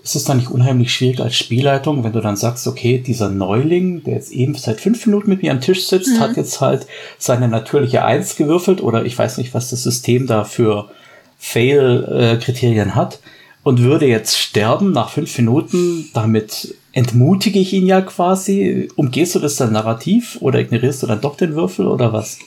[0.03, 4.03] ist es dann nicht unheimlich schwierig als Spielleitung, wenn du dann sagst, okay, dieser Neuling,
[4.03, 6.19] der jetzt eben seit fünf Minuten mit mir am Tisch sitzt, mhm.
[6.19, 6.87] hat jetzt halt
[7.17, 10.91] seine natürliche Eins gewürfelt oder ich weiß nicht, was das System da für
[11.37, 13.19] Fail-Kriterien hat
[13.63, 18.89] und würde jetzt sterben nach fünf Minuten, damit entmutige ich ihn ja quasi.
[18.97, 22.39] Umgehst du das dann narrativ oder ignorierst du dann doch den Würfel oder was?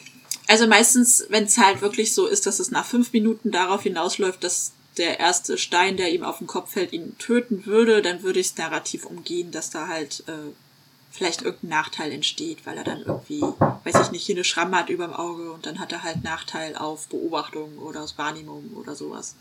[0.47, 4.45] Also meistens, wenn es halt wirklich so ist, dass es nach fünf Minuten darauf hinausläuft,
[4.45, 8.41] dass der erste Stein, der ihm auf den Kopf fällt, ihn töten würde, dann würde
[8.41, 10.53] ich es narrativ umgehen, dass da halt äh,
[11.11, 14.91] vielleicht irgendein Nachteil entsteht, weil er dann irgendwie, weiß ich nicht, hier eine Schramme hat
[14.91, 19.37] überm Auge und dann hat er halt Nachteil auf Beobachtung oder aus Wahrnehmung oder sowas.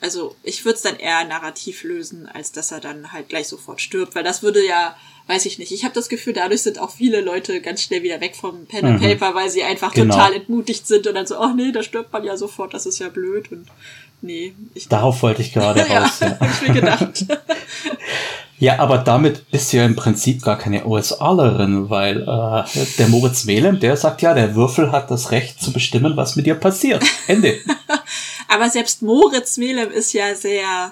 [0.00, 3.80] Also ich würde es dann eher narrativ lösen, als dass er dann halt gleich sofort
[3.80, 4.96] stirbt, weil das würde ja,
[5.28, 5.70] weiß ich nicht.
[5.70, 8.84] Ich habe das Gefühl, dadurch sind auch viele Leute ganz schnell wieder weg vom Pen
[8.84, 9.04] and mhm.
[9.04, 10.14] Paper, weil sie einfach genau.
[10.14, 12.98] total entmutigt sind und dann so, ach nee, da stirbt man ja sofort, das ist
[12.98, 13.66] ja blöd und
[14.20, 14.52] Nee.
[14.74, 16.20] Ich Darauf wollte ich gerade raus.
[16.20, 16.40] ja, ja.
[16.40, 17.26] hab ich mir gedacht.
[18.60, 23.44] Ja, aber damit bist du ja im Prinzip gar keine OSAlerin, weil äh, der Moritz
[23.44, 27.04] Melem, der sagt ja, der Würfel hat das Recht zu bestimmen, was mit dir passiert.
[27.28, 27.54] Ende.
[28.48, 30.90] aber selbst Moritz Melem ist ja sehr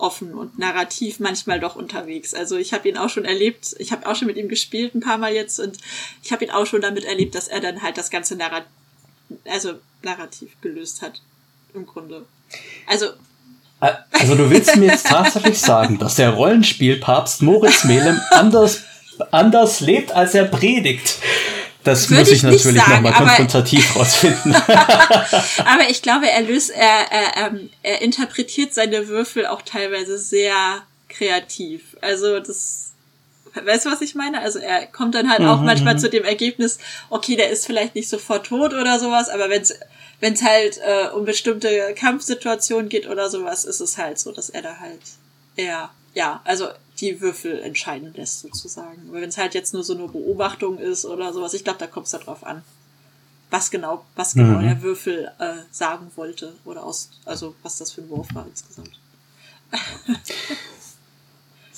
[0.00, 2.34] offen und narrativ manchmal doch unterwegs.
[2.34, 5.00] Also ich habe ihn auch schon erlebt, ich habe auch schon mit ihm gespielt ein
[5.00, 5.76] paar Mal jetzt und
[6.22, 8.64] ich habe ihn auch schon damit erlebt, dass er dann halt das ganze Narrat
[9.44, 11.20] also narrativ gelöst hat
[11.74, 12.24] im Grunde.
[12.86, 13.10] Also
[13.80, 18.82] also du willst mir jetzt tatsächlich sagen, dass der Rollenspielpapst Moritz Melem anders,
[19.30, 21.18] anders lebt, als er predigt.
[21.84, 24.54] Das Würde muss ich, ich natürlich nochmal konfrontativ rausfinden.
[25.64, 30.82] aber ich glaube, er löst, er, er, ähm, er interpretiert seine Würfel auch teilweise sehr
[31.08, 31.96] kreativ.
[32.02, 32.92] Also das,
[33.54, 34.40] weißt du, was ich meine?
[34.40, 35.98] Also er kommt dann halt mhm, auch manchmal mhm.
[35.98, 39.74] zu dem Ergebnis, okay, der ist vielleicht nicht sofort tot oder sowas, aber wenn es
[40.20, 44.50] wenn es halt äh, um bestimmte Kampfsituationen geht oder sowas, ist es halt so, dass
[44.50, 45.00] er da halt
[45.56, 46.68] eher, ja, also
[47.00, 49.08] die Würfel entscheiden lässt sozusagen.
[49.08, 51.86] Aber wenn es halt jetzt nur so eine Beobachtung ist oder sowas, ich glaube, da
[51.86, 52.62] kommt es darauf an,
[53.50, 54.62] was genau, was genau mhm.
[54.62, 58.98] der Würfel äh, sagen wollte oder aus, also was das für ein Wurf war insgesamt.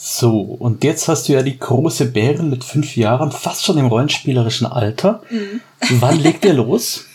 [0.04, 3.86] So, und jetzt hast du ja die große Bären mit fünf Jahren, fast schon im
[3.86, 5.22] rollenspielerischen Alter.
[5.30, 5.60] Mhm.
[6.00, 7.06] Wann legt ihr los?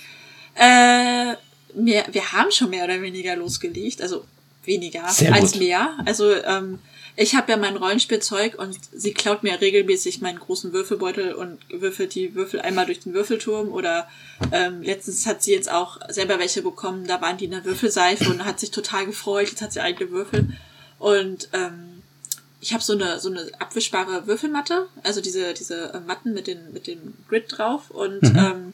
[0.59, 1.35] Äh,
[1.75, 4.23] wir, wir haben schon mehr oder weniger losgelegt, also
[4.63, 5.91] weniger als mehr.
[6.03, 6.79] Also ähm,
[7.19, 12.13] ich habe ja mein Rollenspielzeug und sie klaut mir regelmäßig meinen großen Würfelbeutel und würfelt
[12.13, 14.07] die Würfel einmal durch den Würfelturm oder
[14.51, 18.29] ähm, letztens hat sie jetzt auch selber welche bekommen, da waren die in der Würfelseife
[18.29, 20.47] und hat sich total gefreut, jetzt hat sie eigene Würfel
[20.99, 22.03] und ähm,
[22.61, 26.71] ich habe so eine so eine abwischbare Würfelmatte, also diese diese äh, Matten mit den
[26.71, 28.37] mit dem Grid drauf und mhm.
[28.37, 28.73] ähm,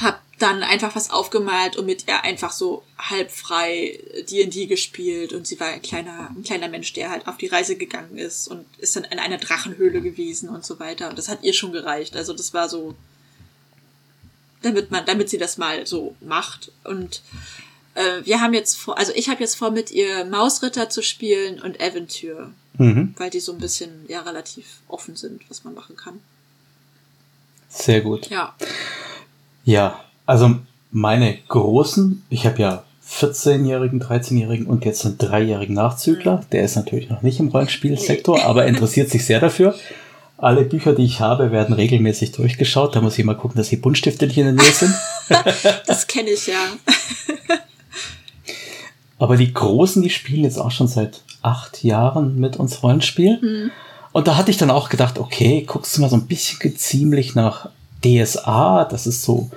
[0.00, 5.46] hab dann einfach was aufgemalt und mit ihr einfach so halb frei D&D gespielt und
[5.46, 8.66] sie war ein kleiner, ein kleiner Mensch, der halt auf die Reise gegangen ist und
[8.78, 12.16] ist dann in einer Drachenhöhle gewesen und so weiter und das hat ihr schon gereicht.
[12.16, 12.94] Also das war so,
[14.62, 17.22] damit man, damit sie das mal so macht und
[17.94, 21.60] äh, wir haben jetzt vor, also ich habe jetzt vor, mit ihr Mausritter zu spielen
[21.60, 23.14] und Aventür, mhm.
[23.16, 26.20] weil die so ein bisschen ja relativ offen sind, was man machen kann.
[27.68, 28.28] Sehr gut.
[28.28, 28.54] Ja.
[29.64, 30.56] Ja, also
[30.90, 36.38] meine großen, ich habe ja 14-jährigen, 13-jährigen und jetzt einen dreijährigen Nachzügler.
[36.38, 36.50] Mhm.
[36.52, 39.74] Der ist natürlich noch nicht im Rollenspielsektor, aber interessiert sich sehr dafür.
[40.38, 42.96] Alle Bücher, die ich habe, werden regelmäßig durchgeschaut.
[42.96, 44.94] Da muss ich mal gucken, dass die Buntstifte nicht in der Nähe sind.
[45.86, 46.64] das kenne ich ja.
[49.18, 53.38] aber die Großen, die spielen jetzt auch schon seit acht Jahren mit uns Rollenspiel.
[53.38, 53.70] Mhm.
[54.12, 57.34] Und da hatte ich dann auch gedacht, okay, guckst du mal so ein bisschen geziemlich
[57.34, 57.68] nach
[58.02, 59.50] DSA, das ist so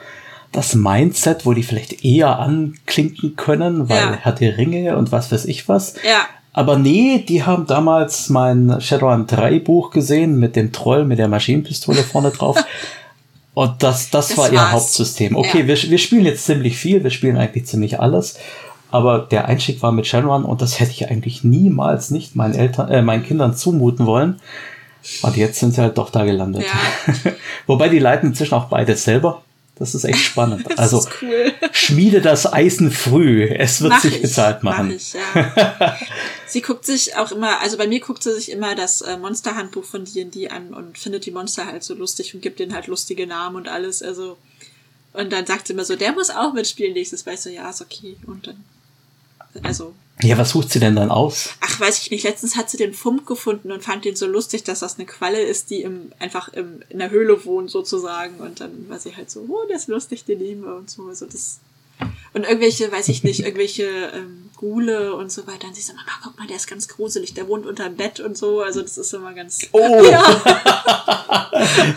[0.56, 4.18] das Mindset, wo die vielleicht eher anklinken können, weil ja.
[4.22, 5.96] Herr der Ringe und was weiß ich was.
[6.06, 6.26] Ja.
[6.54, 11.28] Aber nee, die haben damals mein Shadowrun 3 Buch gesehen mit dem Troll mit der
[11.28, 12.58] Maschinenpistole vorne drauf.
[13.54, 15.38] Und das, das, das war ihr Hauptsystem.
[15.38, 15.68] Okay, ja.
[15.68, 18.38] wir, wir spielen jetzt ziemlich viel, wir spielen eigentlich ziemlich alles.
[18.92, 22.90] Aber der Einstieg war mit Shadowrun und das hätte ich eigentlich niemals nicht meinen Eltern,
[22.90, 24.42] äh, meinen Kindern zumuten wollen.
[25.22, 26.64] Und jetzt sind sie halt doch da gelandet.
[26.64, 27.32] Ja.
[27.68, 29.42] Wobei die leiten inzwischen auch beides selber.
[29.76, 30.66] Das ist echt spannend.
[30.70, 31.54] Das also cool.
[31.72, 33.44] schmiede das Eisen früh.
[33.44, 34.92] Es wird mach sich ich, bezahlt machen.
[34.92, 35.98] Ich, ja.
[36.48, 39.84] sie guckt sich auch immer, also bei mir guckt sie sich immer das äh, Monsterhandbuch
[39.84, 43.28] von D&D an und findet die Monster halt so lustig und gibt denen halt lustige
[43.28, 44.02] Namen und alles.
[44.02, 44.38] Also
[45.16, 47.26] und dann sagt sie immer so, der muss auch mitspielen nächstes.
[47.26, 48.18] Weißt du, ja, ist okay.
[48.28, 48.64] Und dann,
[49.64, 51.50] also ja, was sucht sie denn dann aus?
[51.60, 52.24] Ach, weiß ich nicht.
[52.24, 55.42] Letztens hat sie den Fump gefunden und fand den so lustig, dass das eine Qualle
[55.42, 58.38] ist, die im, einfach im, in der Höhle wohnt sozusagen.
[58.38, 61.04] Und dann war sie halt so, oh, der ist lustig, den nehmen wir und so.
[61.08, 61.60] Also das
[62.34, 65.68] und irgendwelche, weiß ich nicht, irgendwelche ähm, Gule und so weiter.
[65.68, 68.22] Und sie so, Mama, guck mal, der ist ganz gruselig, der wohnt unter dem Bett
[68.22, 68.62] und so.
[68.62, 69.68] Also das ist immer ganz.
[69.72, 70.04] Oh!
[70.12, 70.24] Ja.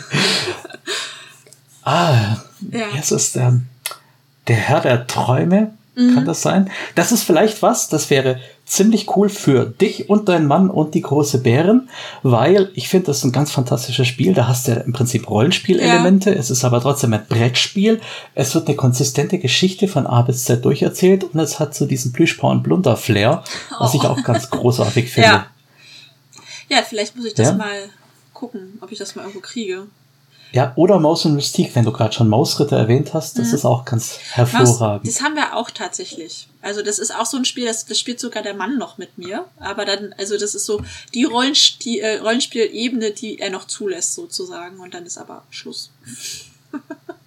[1.83, 2.37] ah,
[2.71, 2.88] ja.
[2.94, 3.61] jetzt ist der,
[4.47, 5.78] der Herr der Träume.
[5.99, 6.15] Mhm.
[6.15, 6.71] Kann das sein?
[6.95, 11.01] Das ist vielleicht was, das wäre ziemlich cool für dich und deinen Mann und die
[11.01, 11.89] große Bären,
[12.23, 14.33] weil ich finde, das ist ein ganz fantastisches Spiel.
[14.33, 16.31] Da hast du ja im Prinzip Rollenspielelemente.
[16.31, 16.37] Ja.
[16.37, 18.01] Es ist aber trotzdem ein Brettspiel.
[18.37, 22.13] Es wird eine konsistente Geschichte von A bis Z durcherzählt und es hat so diesen
[22.13, 23.43] Plüschbau und Blunder Flair,
[23.81, 23.99] was oh.
[24.01, 25.29] ich auch ganz großartig finde.
[25.29, 25.47] Ja.
[26.69, 27.55] ja, vielleicht muss ich das ja?
[27.55, 27.89] mal
[28.35, 29.89] gucken, ob ich das mal irgendwo kriege.
[30.53, 33.55] Ja, oder Maus und Mystik, wenn du gerade schon Mausritter erwähnt hast, das mhm.
[33.55, 35.05] ist auch ganz hervorragend.
[35.05, 36.49] Maus, das haben wir auch tatsächlich.
[36.63, 39.19] Also das ist auch so ein Spiel, das, das spielt sogar der Mann noch mit
[39.19, 39.45] mir.
[39.59, 40.83] Aber dann, also das ist so
[41.15, 44.81] die, Rollenst die äh, Rollenspielebene, die er noch zulässt sozusagen.
[44.81, 45.91] Und dann ist aber Schluss.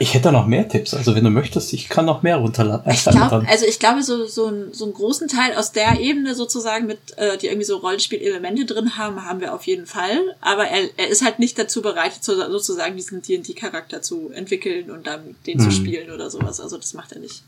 [0.00, 0.94] Ich hätte noch mehr Tipps.
[0.94, 2.90] Also wenn du möchtest, ich kann noch mehr runterladen.
[2.90, 6.86] Ich glaube, also ich glaube, so, so, so einen großen Teil aus der Ebene sozusagen
[6.86, 10.18] mit, äh, die irgendwie so Rollenspielelemente drin haben, haben wir auf jeden Fall.
[10.40, 15.36] Aber er, er ist halt nicht dazu bereit, sozusagen diesen D&D-Charakter zu entwickeln und dann
[15.46, 15.64] den mhm.
[15.64, 16.60] zu spielen oder sowas.
[16.60, 17.42] Also das macht er nicht.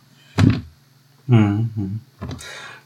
[1.27, 2.01] Mhm.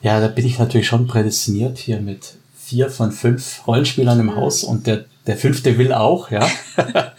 [0.00, 4.36] Ja, da bin ich natürlich schon prädestiniert hier mit vier von fünf Rollenspielern im mhm.
[4.36, 6.48] Haus und der, der fünfte will auch, ja.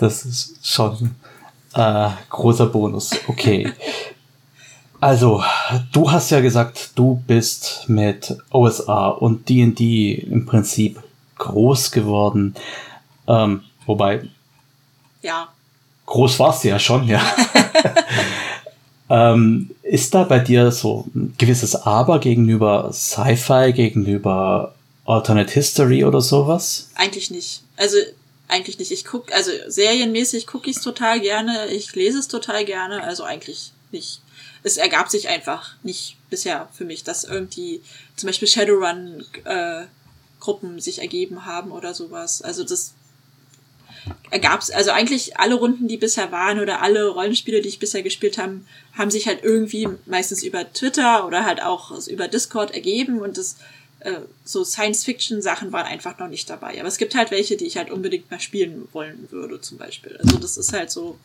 [0.00, 1.14] das ist schon
[1.74, 3.10] äh, großer Bonus.
[3.28, 3.72] Okay.
[5.00, 5.42] Also,
[5.92, 11.02] du hast ja gesagt, du bist mit OSA und D&D im Prinzip
[11.38, 12.54] groß geworden.
[13.26, 14.28] Ähm, wobei.
[15.22, 15.48] Ja.
[16.06, 17.22] Groß warst du ja schon, ja.
[19.10, 24.74] ähm, ist da bei dir so ein gewisses Aber gegenüber Sci-Fi, gegenüber
[25.06, 26.90] Alternate History oder sowas?
[26.94, 27.62] Eigentlich nicht.
[27.76, 27.96] Also
[28.50, 28.90] eigentlich nicht.
[28.90, 33.24] Ich gucke, also serienmäßig gucke ich es total gerne, ich lese es total gerne, also
[33.24, 34.20] eigentlich nicht.
[34.62, 37.82] Es ergab sich einfach nicht bisher für mich, dass irgendwie
[38.16, 39.84] zum Beispiel Shadowrun äh,
[40.38, 42.42] Gruppen sich ergeben haben oder sowas.
[42.42, 42.94] Also das
[44.30, 48.02] ergab es, also eigentlich alle Runden, die bisher waren oder alle Rollenspiele, die ich bisher
[48.02, 48.60] gespielt habe,
[48.96, 53.56] haben sich halt irgendwie meistens über Twitter oder halt auch über Discord ergeben und das
[54.00, 54.12] äh,
[54.44, 56.78] so Science-Fiction-Sachen waren einfach noch nicht dabei.
[56.78, 60.18] Aber es gibt halt welche, die ich halt unbedingt mal spielen wollen würde, zum Beispiel.
[60.22, 61.18] Also das ist halt so.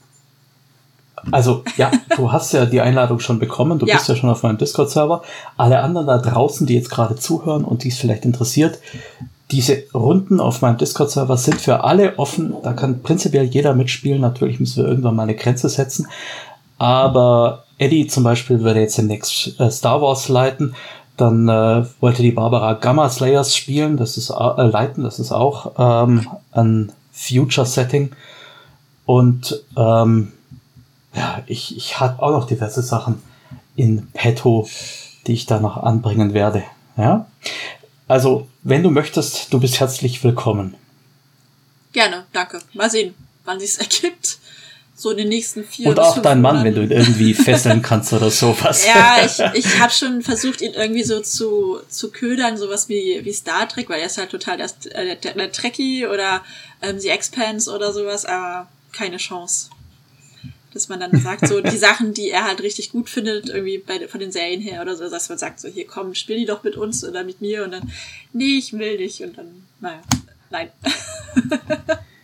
[1.31, 3.95] Also, ja, du hast ja die Einladung schon bekommen, du ja.
[3.95, 5.23] bist ja schon auf meinem Discord-Server.
[5.57, 8.79] Alle anderen da draußen, die jetzt gerade zuhören und die es vielleicht interessiert,
[9.51, 12.55] diese Runden auf meinem Discord-Server sind für alle offen.
[12.63, 14.19] Da kann prinzipiell jeder mitspielen.
[14.19, 16.07] Natürlich müssen wir irgendwann mal eine Grenze setzen.
[16.77, 20.75] Aber Eddie zum Beispiel würde jetzt den Next äh, Star Wars leiten.
[21.17, 25.73] Dann äh, wollte die Barbara Gamma Slayers spielen, das ist äh, leiten, das ist auch
[25.77, 28.11] ähm, ein Future-Setting.
[29.05, 30.33] Und ähm,
[31.13, 33.21] ja, ich, ich habe auch noch diverse Sachen
[33.75, 34.67] in petto,
[35.27, 36.63] die ich da noch anbringen werde.
[36.97, 37.27] Ja,
[38.07, 40.75] also wenn du möchtest, du bist herzlich willkommen.
[41.93, 42.59] Gerne, danke.
[42.73, 44.39] Mal sehen, wann sich's ergibt
[44.97, 48.13] so in den nächsten vier Und auch dein Mann, wenn du ihn irgendwie fesseln kannst
[48.13, 48.85] oder sowas.
[48.87, 53.33] Ja, ich, ich habe schon versucht, ihn irgendwie so zu, zu ködern, sowas wie, wie
[53.33, 56.43] Star Trek, weil er ist halt total der, äh, der, der Trekkie oder
[56.81, 59.69] ähm, The Expanse oder sowas, aber keine Chance.
[60.73, 64.07] Dass man dann sagt, so die Sachen, die er halt richtig gut findet, irgendwie bei,
[64.07, 66.63] von den Serien her oder so, dass man sagt, so hier komm, spiel die doch
[66.63, 67.91] mit uns oder mit mir und dann,
[68.31, 70.01] nee, ich will nicht und dann, naja,
[70.49, 70.69] nein.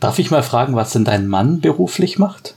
[0.00, 2.54] Darf ich mal fragen, was denn dein Mann beruflich macht?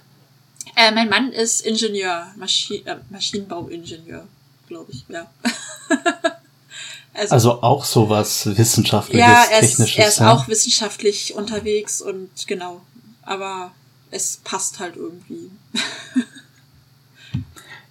[0.75, 4.27] Äh, mein Mann ist Ingenieur, Maschi äh, Maschinenbauingenieur,
[4.67, 5.29] glaube ich, ja.
[7.13, 9.97] also, also, auch sowas Wissenschaftliches, ja, er ist, Technisches.
[9.97, 10.33] Er ist ja?
[10.33, 12.81] auch wissenschaftlich unterwegs und genau.
[13.23, 13.71] Aber
[14.11, 15.51] es passt halt irgendwie.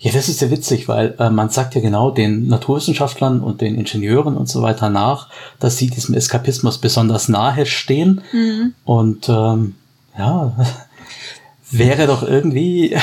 [0.02, 3.74] Ja, das ist ja witzig, weil äh, man sagt ja genau den Naturwissenschaftlern und den
[3.74, 8.22] Ingenieuren und so weiter nach, dass sie diesem Eskapismus besonders nahe stehen.
[8.32, 8.72] Mhm.
[8.84, 9.74] Und ähm,
[10.16, 10.56] ja,
[11.70, 12.96] wäre doch irgendwie.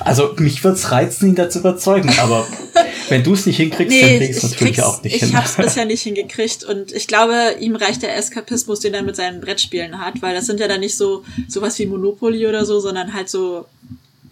[0.00, 2.44] Also mich würde es reizen, ihn dazu überzeugen, aber
[3.08, 5.28] wenn du es nicht hinkriegst, nee, dann kriegst du es natürlich auch nicht ich hin.
[5.28, 9.02] Ich habe es bisher nicht hingekriegt und ich glaube, ihm reicht der Eskapismus, den er
[9.02, 12.64] mit seinen Brettspielen hat, weil das sind ja dann nicht so sowas wie Monopoly oder
[12.64, 13.66] so, sondern halt so,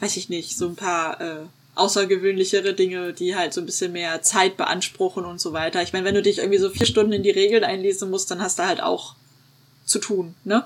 [0.00, 1.36] weiß ich nicht, so ein paar äh,
[1.80, 5.82] außergewöhnlichere Dinge, die halt so ein bisschen mehr Zeit beanspruchen und so weiter.
[5.82, 8.40] Ich meine, wenn du dich irgendwie so vier Stunden in die Regeln einlesen musst, dann
[8.40, 9.14] hast du halt auch
[9.84, 10.64] zu tun, ne?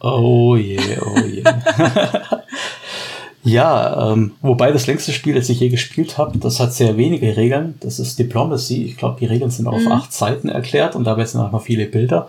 [0.00, 1.42] Oh je, yeah, oh je.
[1.42, 2.42] Yeah.
[3.44, 7.36] ja, ähm, wobei das längste Spiel, das ich je gespielt habe, das hat sehr wenige
[7.36, 7.74] Regeln.
[7.80, 8.84] Das ist Diplomacy.
[8.84, 9.92] Ich glaube, die Regeln sind auf mhm.
[9.92, 12.28] acht Seiten erklärt und dabei sind auch noch viele Bilder.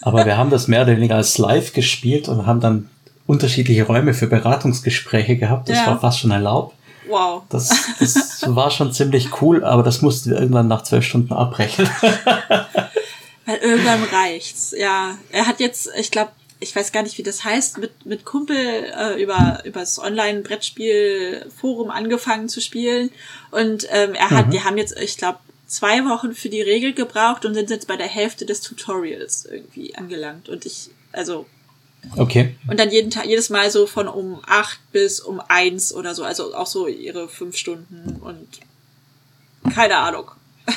[0.00, 2.88] Aber wir haben das mehr oder weniger als live gespielt und haben dann
[3.26, 5.68] unterschiedliche Räume für Beratungsgespräche gehabt.
[5.68, 5.86] Das ja.
[5.86, 6.74] war fast schon erlaubt.
[7.08, 7.42] Wow.
[7.48, 11.88] Das, das war schon ziemlich cool, aber das mussten wir irgendwann nach zwölf Stunden abbrechen.
[13.46, 14.74] Weil irgendwann reicht's.
[14.76, 18.24] Ja, er hat jetzt, ich glaube, ich weiß gar nicht, wie das heißt, mit, mit
[18.24, 23.10] Kumpel äh, über, über das Online-Brettspiel-Forum angefangen zu spielen.
[23.50, 24.50] Und ähm, er hat, mhm.
[24.50, 27.96] die haben jetzt, ich glaube, zwei Wochen für die Regel gebraucht und sind jetzt bei
[27.96, 30.48] der Hälfte des Tutorials irgendwie angelangt.
[30.48, 31.46] Und ich, also
[32.16, 32.56] Okay.
[32.68, 36.24] Und dann jeden Tag, jedes Mal so von um acht bis um eins oder so,
[36.24, 38.48] also auch so ihre fünf Stunden und
[39.74, 40.30] keine Ahnung.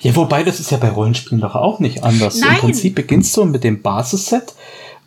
[0.00, 2.36] Ja, wobei das ist ja bei Rollenspielen doch auch nicht anders.
[2.36, 2.54] Nein.
[2.54, 4.54] Im Prinzip beginnst du mit dem Basisset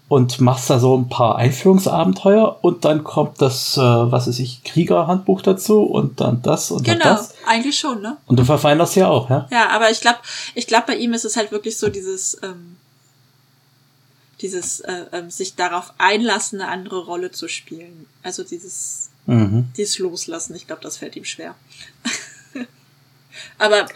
[0.09, 4.63] und machst da so ein paar Einführungsabenteuer und dann kommt das, äh, was weiß ich,
[4.65, 7.30] Kriegerhandbuch dazu und dann das und genau, dann das.
[7.30, 8.17] Genau, eigentlich schon, ne?
[8.26, 9.47] Und du verfeinerst ja auch, ja?
[9.51, 10.17] Ja, aber ich glaube,
[10.55, 12.76] ich glaube, bei ihm ist es halt wirklich so dieses, ähm,
[14.42, 18.06] dieses äh, äh, sich darauf einlassen, eine andere Rolle zu spielen.
[18.24, 19.70] Also dieses, mhm.
[19.78, 21.56] dieses Loslassen, ich glaube, das fällt ihm schwer.
[23.58, 23.88] Aber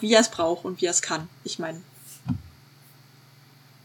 [0.00, 1.80] wie er es braucht und wie er es kann, ich meine.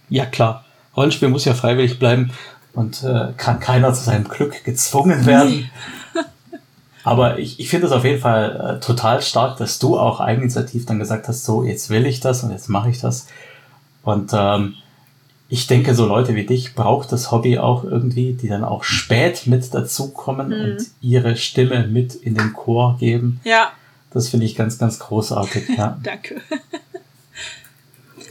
[0.10, 0.66] Ja, klar.
[0.96, 2.32] Rollenspiel muss ja freiwillig bleiben
[2.74, 5.70] und äh, kann keiner zu seinem Glück gezwungen werden.
[7.04, 10.86] Aber ich, ich finde es auf jeden Fall äh, total stark, dass du auch eigeninitiativ
[10.86, 13.28] dann gesagt hast, so, jetzt will ich das und jetzt mache ich das.
[14.04, 14.76] Und ähm,
[15.54, 19.46] ich denke, so Leute wie dich braucht das Hobby auch irgendwie, die dann auch spät
[19.46, 20.64] mit dazukommen mhm.
[20.64, 23.40] und ihre Stimme mit in den Chor geben.
[23.44, 23.72] Ja.
[24.10, 25.70] Das finde ich ganz, ganz großartig.
[25.78, 26.00] Ja.
[26.04, 26.42] Danke.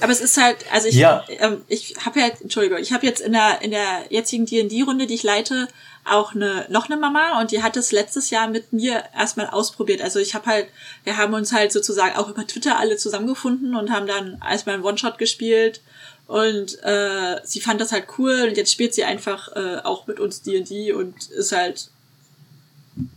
[0.00, 1.22] Aber es ist halt, also ich, ja.
[1.38, 5.14] ähm, ich habe ja, Entschuldigung, ich habe jetzt in der in der jetzigen D&D-Runde, die
[5.14, 5.68] ich leite,
[6.04, 10.02] auch eine noch eine Mama und die hat es letztes Jahr mit mir erstmal ausprobiert.
[10.02, 10.66] Also ich habe halt,
[11.04, 14.84] wir haben uns halt sozusagen auch über Twitter alle zusammengefunden und haben dann erstmal einen
[14.84, 15.82] One-Shot gespielt
[16.26, 20.20] und äh, sie fand das halt cool und jetzt spielt sie einfach äh, auch mit
[20.20, 21.90] uns D&D und ist halt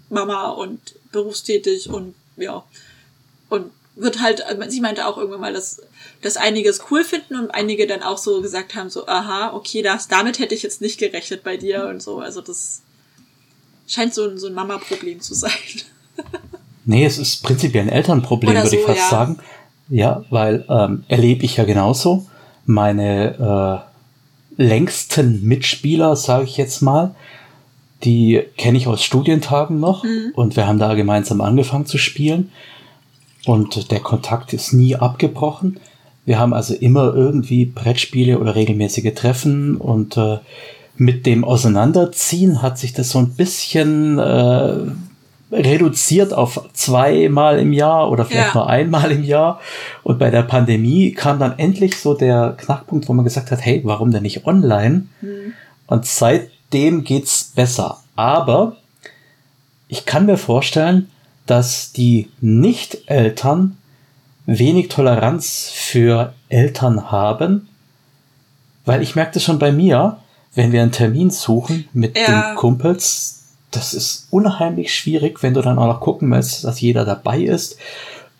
[0.09, 0.79] Mama und
[1.11, 2.63] berufstätig und ja
[3.49, 5.81] und wird halt, sie meinte auch irgendwann mal, dass,
[6.21, 9.81] dass einige es cool finden und einige dann auch so gesagt haben, so, aha, okay,
[9.81, 12.19] das, damit hätte ich jetzt nicht gerechnet bei dir und so.
[12.19, 12.81] Also das
[13.87, 15.51] scheint so ein, so ein Mama-Problem zu sein.
[16.85, 19.09] nee, es ist prinzipiell ein Elternproblem, Oder würde so, ich fast ja.
[19.09, 19.39] sagen.
[19.87, 22.25] Ja, weil ähm, erlebe ich ja genauso.
[22.65, 23.85] Meine
[24.57, 27.15] äh, längsten Mitspieler, sage ich jetzt mal,
[28.03, 30.31] die kenne ich aus Studientagen noch mhm.
[30.35, 32.51] und wir haben da gemeinsam angefangen zu spielen
[33.45, 35.79] und der Kontakt ist nie abgebrochen.
[36.25, 40.39] Wir haben also immer irgendwie Brettspiele oder regelmäßige Treffen und äh,
[40.97, 44.77] mit dem Auseinanderziehen hat sich das so ein bisschen äh,
[45.55, 48.61] reduziert auf zweimal im Jahr oder vielleicht ja.
[48.61, 49.59] nur einmal im Jahr.
[50.03, 53.81] Und bei der Pandemie kam dann endlich so der Knackpunkt, wo man gesagt hat, hey,
[53.83, 55.07] warum denn nicht online?
[55.21, 55.53] Mhm.
[55.87, 57.99] Und seitdem geht's besser.
[58.15, 58.77] Aber
[59.87, 61.09] ich kann mir vorstellen,
[61.45, 63.77] dass die Nicht-Eltern
[64.45, 67.69] wenig Toleranz für Eltern haben,
[68.85, 70.17] weil ich merke das schon bei mir,
[70.53, 72.25] wenn wir einen Termin suchen mit ja.
[72.25, 73.44] den Kumpels,
[73.75, 77.77] das ist unheimlich schwierig, wenn du dann auch noch gucken willst, dass jeder dabei ist.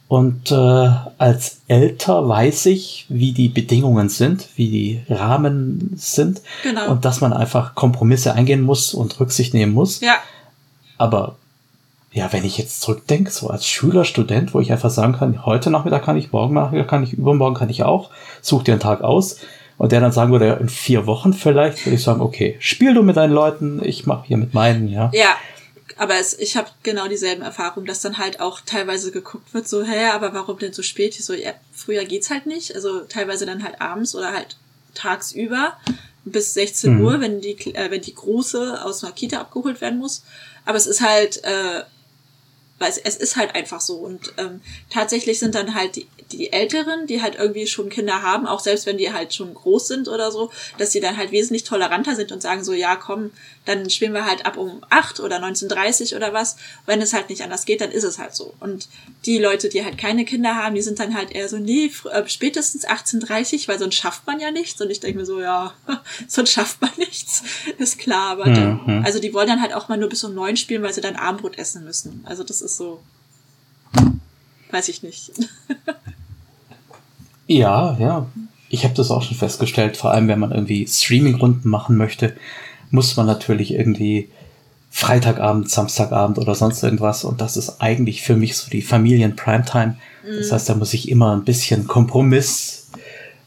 [0.08, 6.92] Und äh, als Älter weiß ich, wie die Bedingungen sind, wie die Rahmen sind genau.
[6.92, 10.02] und dass man einfach Kompromisse eingehen muss und Rücksicht nehmen muss.
[10.02, 10.16] Ja.
[11.00, 11.38] Aber
[12.16, 15.72] ja, wenn ich jetzt zurückdenke, so als Schüler, Student, wo ich einfach sagen kann, heute
[15.72, 18.12] Nachmittag kann ich, morgen Nachmittag kann ich, übermorgen kann ich auch,
[18.42, 19.40] such dir einen Tag aus.
[19.78, 23.04] Und der dann sagen würde, in vier Wochen vielleicht, würde ich sagen, okay, spiel du
[23.04, 25.12] mit deinen Leuten, ich mache hier mit meinen, ja.
[25.14, 25.36] Ja,
[25.98, 29.84] aber es, ich habe genau dieselben Erfahrungen, dass dann halt auch teilweise geguckt wird, so,
[29.84, 31.18] hä, aber warum denn so spät?
[31.18, 32.76] Ich so, ja, früher geht's halt nicht.
[32.76, 34.58] Also teilweise dann halt abends oder halt
[34.94, 35.78] tagsüber
[36.26, 37.06] bis 16 mhm.
[37.06, 40.24] Uhr, wenn die, äh, wenn die Große aus einer Kita abgeholt werden muss.
[40.66, 41.84] Aber es ist halt, äh,
[42.80, 43.96] weil es, es ist halt einfach so.
[43.98, 48.48] Und ähm, tatsächlich sind dann halt die, die Älteren, die halt irgendwie schon Kinder haben,
[48.48, 51.64] auch selbst wenn die halt schon groß sind oder so, dass sie dann halt wesentlich
[51.64, 53.32] toleranter sind und sagen so, ja, komm,
[53.66, 56.58] dann spielen wir halt ab um acht oder 19.30 oder was.
[56.86, 58.54] Wenn es halt nicht anders geht, dann ist es halt so.
[58.60, 58.88] Und
[59.26, 62.24] die Leute, die halt keine Kinder haben, die sind dann halt eher so, nee, äh,
[62.28, 64.82] spätestens 18.30, weil sonst schafft man ja nichts.
[64.82, 65.74] Und ich denke mir so, ja,
[66.28, 67.44] sonst schafft man nichts.
[67.78, 69.06] Ist klar, aber dann, mhm.
[69.06, 71.16] also die wollen dann halt auch mal nur bis um neun spielen, weil sie dann
[71.16, 72.24] Abendbrot essen müssen.
[72.26, 73.02] Also das ist so,
[74.72, 75.32] weiß ich nicht.
[77.48, 78.26] ja, ja.
[78.70, 82.36] Ich habe das auch schon festgestellt, vor allem wenn man irgendwie Streaming-Runden machen möchte,
[82.92, 84.30] muss man natürlich irgendwie
[84.90, 87.24] Freitagabend, Samstagabend oder sonst irgendwas.
[87.24, 89.98] Und das ist eigentlich für mich so die Familien-Primetime.
[90.26, 90.54] Das mhm.
[90.54, 92.90] heißt, da muss ich immer ein bisschen Kompromiss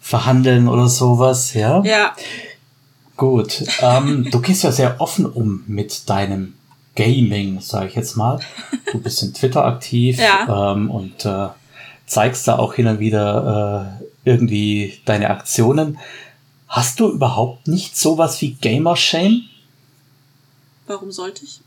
[0.00, 1.82] verhandeln oder sowas, ja?
[1.84, 2.14] Ja.
[3.16, 3.64] Gut.
[3.82, 6.54] Ähm, du gehst ja sehr offen um mit deinem
[6.94, 8.40] Gaming, sage ich jetzt mal.
[8.92, 10.72] Du bist in Twitter aktiv ja.
[10.72, 11.48] ähm, und äh,
[12.08, 15.98] zeigst da auch hin und wieder äh, irgendwie deine Aktionen.
[16.68, 19.44] Hast du überhaupt nicht sowas wie Gamer-Shame?
[20.86, 21.60] Warum sollte ich?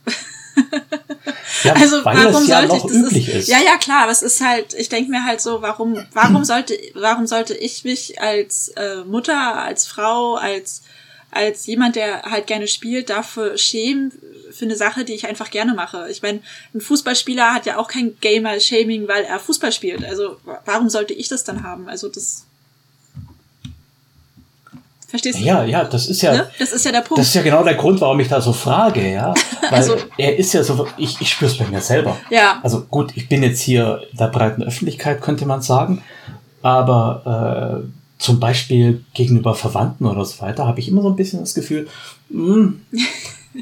[1.64, 2.84] ja, also weil warum ja sollte ich?
[2.84, 5.42] Das üblich ist, ist, Ja, ja, klar, aber es ist halt, ich denke mir halt
[5.42, 10.84] so, warum, warum sollte, warum sollte ich mich als äh, Mutter, als Frau, als
[11.32, 14.12] als jemand, der halt gerne spielt, dafür schämen
[14.52, 16.08] für eine Sache, die ich einfach gerne mache.
[16.10, 16.40] Ich meine,
[16.74, 20.06] ein Fußballspieler hat ja auch kein Gamer-Shaming, weil er Fußball spielt.
[20.06, 21.88] Also warum sollte ich das dann haben?
[21.88, 22.46] Also das.
[25.08, 25.44] Verstehst du?
[25.44, 26.50] Ja, ja, das ist ja, ne?
[26.58, 27.20] das ist ja der Punkt.
[27.20, 29.34] Das ist ja genau der Grund, warum ich da so frage, ja.
[29.70, 32.18] Weil also, er ist ja so, ich, ich spüre es bei mir selber.
[32.30, 32.60] Ja.
[32.64, 36.02] Also gut, ich bin jetzt hier in der breiten Öffentlichkeit, könnte man sagen.
[36.62, 37.88] Aber äh,
[38.22, 41.88] zum Beispiel gegenüber Verwandten oder so weiter, habe ich immer so ein bisschen das Gefühl,
[42.30, 42.82] mh, hm,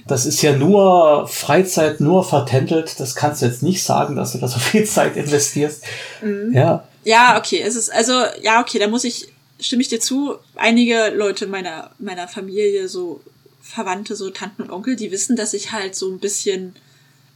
[0.07, 2.99] das ist ja nur Freizeit, nur vertändelt.
[2.99, 5.83] Das kannst du jetzt nicht sagen, dass du da so viel Zeit investierst.
[6.21, 6.53] Mhm.
[6.53, 6.83] Ja.
[7.03, 7.61] Ja, okay.
[7.61, 9.29] Es ist, also, ja, okay, da muss ich,
[9.59, 10.35] stimme ich dir zu.
[10.55, 13.21] Einige Leute meiner, meiner Familie, so
[13.61, 16.75] Verwandte, so Tanten und Onkel, die wissen, dass ich halt so ein bisschen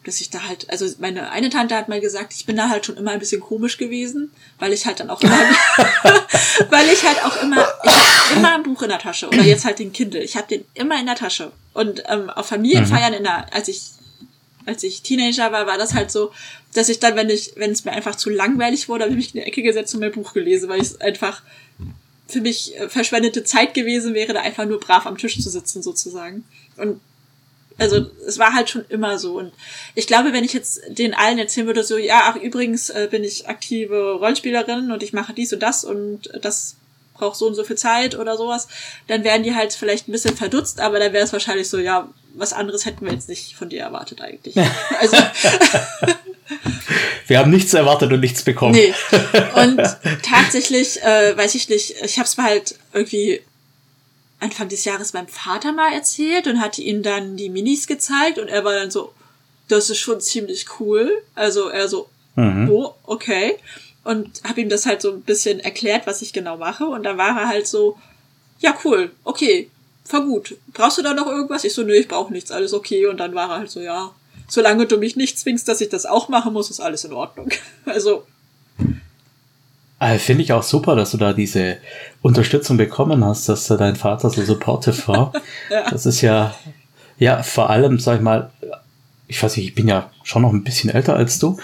[0.04, 2.86] dass ich da halt, also meine eine Tante hat mal gesagt, ich bin da halt
[2.86, 5.38] schon immer ein bisschen komisch gewesen, weil ich halt dann auch immer,
[6.70, 9.66] weil ich halt auch immer, ich habe immer ein Buch in der Tasche oder jetzt
[9.66, 13.18] halt den Kindle, ich habe den immer in der Tasche und ähm, auf Familienfeiern mhm.
[13.18, 13.82] in der, als ich
[14.66, 16.32] als ich Teenager war, war das halt so,
[16.74, 19.36] dass ich dann, wenn ich, wenn es mir einfach zu langweilig wurde, habe ich mich
[19.36, 21.42] in die Ecke gesetzt und mein Buch gelesen, weil ich es einfach
[22.28, 25.84] für mich äh, verschwendete Zeit gewesen wäre, da einfach nur brav am Tisch zu sitzen
[25.84, 26.46] sozusagen.
[26.78, 27.00] Und
[27.78, 29.38] also es war halt schon immer so.
[29.38, 29.52] Und
[29.96, 33.24] ich glaube, wenn ich jetzt den allen erzählen würde, so, ja, ach, übrigens äh, bin
[33.24, 36.76] ich aktive Rollenspielerin und ich mache dies und das und das
[37.14, 38.68] braucht so und so viel Zeit oder sowas,
[39.08, 42.10] dann wären die halt vielleicht ein bisschen verdutzt, aber dann wäre es wahrscheinlich so, ja,
[42.34, 44.56] was anderes hätten wir jetzt nicht von dir erwartet eigentlich.
[45.00, 45.18] Also
[47.28, 48.74] wir haben nichts erwartet und nichts bekommen.
[48.74, 48.94] Nee.
[49.56, 49.82] Und
[50.22, 53.42] tatsächlich, äh, weiß ich nicht, ich habe es mal halt irgendwie
[54.44, 58.48] Anfang des Jahres meinem Vater mal erzählt und hatte ihm dann die Minis gezeigt und
[58.48, 59.14] er war dann so,
[59.68, 61.12] das ist schon ziemlich cool.
[61.36, 62.70] Also er so, mhm.
[62.70, 63.58] oh, okay.
[64.04, 66.86] Und habe ihm das halt so ein bisschen erklärt, was ich genau mache.
[66.86, 67.98] Und dann war er halt so,
[68.60, 69.70] ja, cool, okay,
[70.10, 70.58] war gut.
[70.74, 71.64] Brauchst du da noch irgendwas?
[71.64, 73.08] Ich so, nö, ich brauche nichts, alles okay.
[73.08, 74.14] Und dann war er halt so, ja,
[74.50, 77.50] solange du mich nicht zwingst, dass ich das auch machen muss, ist alles in Ordnung.
[77.86, 78.26] Also
[80.04, 81.78] äh, Finde ich auch super, dass du da diese
[82.22, 85.34] Unterstützung bekommen hast, dass da dein Vater so supportive war.
[85.70, 85.90] ja.
[85.90, 86.56] Das ist ja,
[87.18, 88.50] ja, vor allem, sag ich mal,
[89.28, 91.58] ich weiß nicht, ich bin ja schon noch ein bisschen älter als du.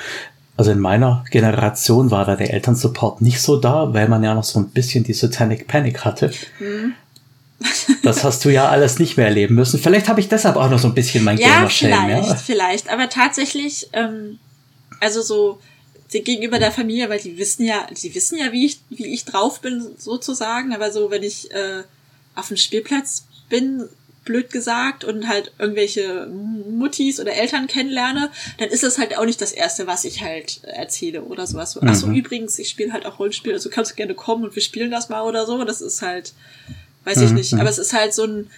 [0.58, 4.44] Also in meiner Generation war da der Elternsupport nicht so da, weil man ja noch
[4.44, 6.32] so ein bisschen die Satanic Panic hatte.
[6.60, 6.94] Mhm.
[8.04, 9.80] das hast du ja alles nicht mehr erleben müssen.
[9.80, 11.90] Vielleicht habe ich deshalb auch noch so ein bisschen mein ja, Gamer-Shame.
[11.90, 12.90] Ja, vielleicht, vielleicht.
[12.90, 14.40] Aber tatsächlich, ähm,
[15.00, 15.60] also so
[16.10, 19.62] gegenüber der Familie, weil die wissen ja, die wissen ja, wie ich, wie ich drauf
[19.62, 20.74] bin, sozusagen.
[20.74, 21.84] Aber so, wenn ich äh,
[22.36, 23.88] auf dem Spielplatz bin,
[24.26, 29.42] blöd gesagt, und halt irgendwelche Muttis oder Eltern kennenlerne, dann ist das halt auch nicht
[29.42, 31.72] das Erste, was ich halt erzähle oder sowas.
[31.72, 31.88] So, mhm.
[31.88, 34.92] Achso, übrigens, ich spiele halt auch Rollenspiel, also kannst du gerne kommen und wir spielen
[34.92, 35.64] das mal oder so.
[35.64, 36.34] Das ist halt,
[37.06, 37.24] weiß mhm.
[37.24, 37.54] ich nicht.
[37.56, 38.52] Aber es ist halt so ein,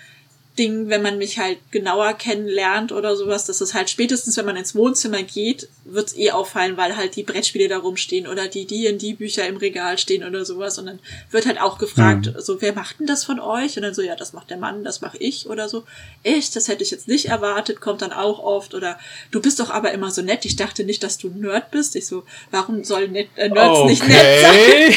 [0.60, 4.58] Ding, wenn man mich halt genauer kennenlernt oder sowas, dass es halt spätestens, wenn man
[4.58, 8.68] ins Wohnzimmer geht, wird es eh auffallen, weil halt die Brettspiele da rumstehen oder die
[8.68, 11.00] D&D-Bücher im Regal stehen oder sowas und dann
[11.32, 12.42] wird halt auch gefragt, mhm.
[12.42, 13.78] so, wer macht denn das von euch?
[13.78, 15.86] Und dann so, ja, das macht der Mann, das mache ich oder so.
[16.24, 19.00] Echt, das hätte ich jetzt nicht erwartet, kommt dann auch oft oder
[19.32, 21.96] du bist doch aber immer so nett, ich dachte nicht, dass du Nerd bist.
[21.96, 23.90] Ich so, warum sollen net, äh, Nerds okay.
[23.90, 24.94] nicht nett sein?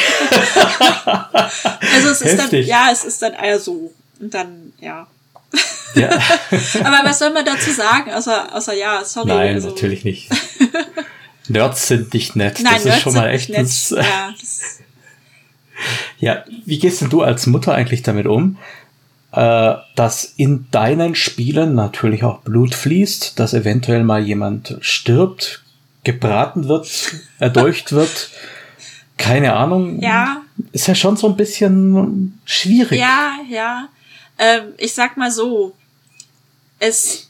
[1.95, 2.51] also es ist Heftig.
[2.51, 3.93] dann, ja, es ist dann eher so.
[4.19, 5.07] Und dann, ja,
[5.95, 6.11] ja.
[6.85, 9.29] Aber was soll man dazu sagen, außer, außer ja, sorry.
[9.29, 9.71] Nein, also.
[9.71, 10.31] natürlich nicht.
[11.49, 12.61] Nerds sind nicht nett.
[12.63, 13.69] Nein, das Nerds ist schon mal echt nett.
[13.91, 14.35] Ja,
[16.19, 18.57] ja, wie gehst denn du als Mutter eigentlich damit um,
[19.33, 25.63] äh, dass in deinen Spielen natürlich auch Blut fließt, dass eventuell mal jemand stirbt,
[26.03, 26.89] gebraten wird,
[27.39, 28.31] erdolcht wird?
[29.17, 30.01] Keine Ahnung.
[30.01, 30.43] Ja.
[30.73, 32.99] Ist ja schon so ein bisschen schwierig.
[32.99, 33.89] Ja, ja.
[34.39, 35.75] Ähm, ich sag mal so,
[36.79, 37.29] es,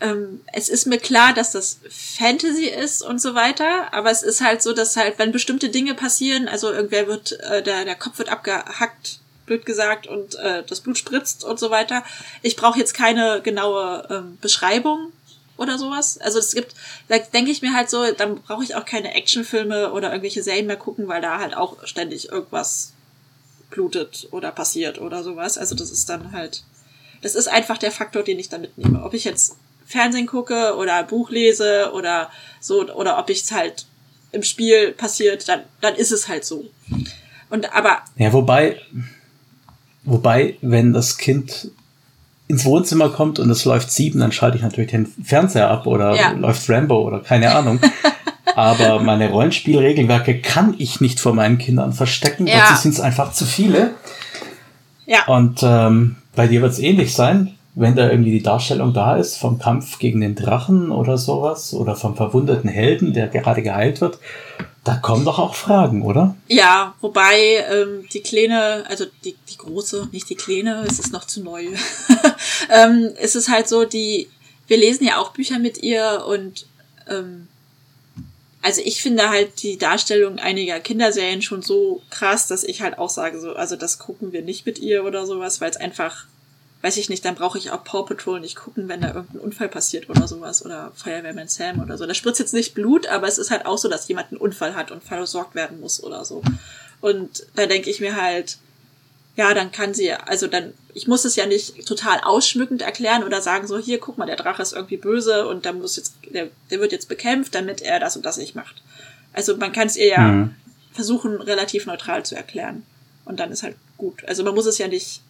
[0.00, 4.40] ähm, es ist mir klar, dass das Fantasy ist und so weiter, aber es ist
[4.40, 8.18] halt so, dass halt, wenn bestimmte Dinge passieren, also irgendwer wird, äh, der, der Kopf
[8.18, 12.04] wird abgehackt, blöd gesagt, und äh, das Blut spritzt und so weiter.
[12.42, 15.12] Ich brauche jetzt keine genaue ähm, Beschreibung
[15.56, 16.18] oder sowas.
[16.18, 16.74] Also es gibt,
[17.08, 20.66] da denke ich mir halt so, dann brauche ich auch keine Actionfilme oder irgendwelche Serien
[20.66, 22.92] mehr gucken, weil da halt auch ständig irgendwas
[23.70, 25.56] blutet oder passiert oder sowas.
[25.56, 26.64] Also das ist dann halt
[27.22, 29.02] das ist einfach der Faktor, den ich da mitnehme.
[29.02, 29.56] Ob ich jetzt
[29.86, 33.86] Fernsehen gucke oder Buch lese oder so, oder ob ich es halt
[34.32, 36.64] im Spiel passiert, dann, dann ist es halt so.
[37.50, 37.98] Und aber.
[38.16, 38.80] Ja, wobei,
[40.04, 41.70] wobei, wenn das Kind
[42.46, 46.14] ins Wohnzimmer kommt und es läuft sieben, dann schalte ich natürlich den Fernseher ab oder
[46.14, 46.30] ja.
[46.32, 47.80] läuft Rambo oder keine Ahnung.
[48.54, 52.60] Aber meine Rollenspielregelwerke kann ich nicht vor meinen Kindern verstecken, ja.
[52.60, 53.92] dazu sind es einfach zu viele.
[55.06, 55.26] Ja.
[55.26, 59.36] Und ähm, bei dir wird es ähnlich sein, wenn da irgendwie die Darstellung da ist
[59.36, 64.18] vom Kampf gegen den Drachen oder sowas oder vom verwundeten Helden, der gerade geheilt wird.
[64.82, 66.36] Da kommen doch auch Fragen, oder?
[66.48, 71.26] Ja, wobei ähm, die Kleine, also die, die große, nicht die Kleine, es ist noch
[71.26, 71.66] zu neu.
[72.70, 74.28] ähm, es ist halt so, die,
[74.68, 76.66] wir lesen ja auch Bücher mit ihr und
[77.08, 77.48] ähm,
[78.62, 83.10] also ich finde halt die Darstellung einiger Kinderserien schon so krass, dass ich halt auch
[83.10, 86.26] sage, so, also das gucken wir nicht mit ihr oder sowas, weil es einfach,
[86.82, 89.68] weiß ich nicht, dann brauche ich auch Paw Patrol nicht gucken, wenn da irgendein Unfall
[89.68, 92.04] passiert oder sowas oder Feuerwehrman Sam oder so.
[92.04, 94.74] Da spritzt jetzt nicht Blut, aber es ist halt auch so, dass jemand einen Unfall
[94.74, 96.42] hat und versorgt werden muss oder so.
[97.00, 98.58] Und da denke ich mir halt,
[99.40, 103.40] ja, dann kann sie, also dann, ich muss es ja nicht total ausschmückend erklären oder
[103.40, 106.48] sagen so, hier, guck mal, der Drache ist irgendwie böse und da muss jetzt, der,
[106.70, 108.82] der wird jetzt bekämpft, damit er das und das nicht macht.
[109.32, 110.54] Also man kann es ihr ja mhm.
[110.92, 112.84] versuchen, relativ neutral zu erklären.
[113.24, 114.22] Und dann ist halt gut.
[114.26, 115.22] Also man muss es ja nicht,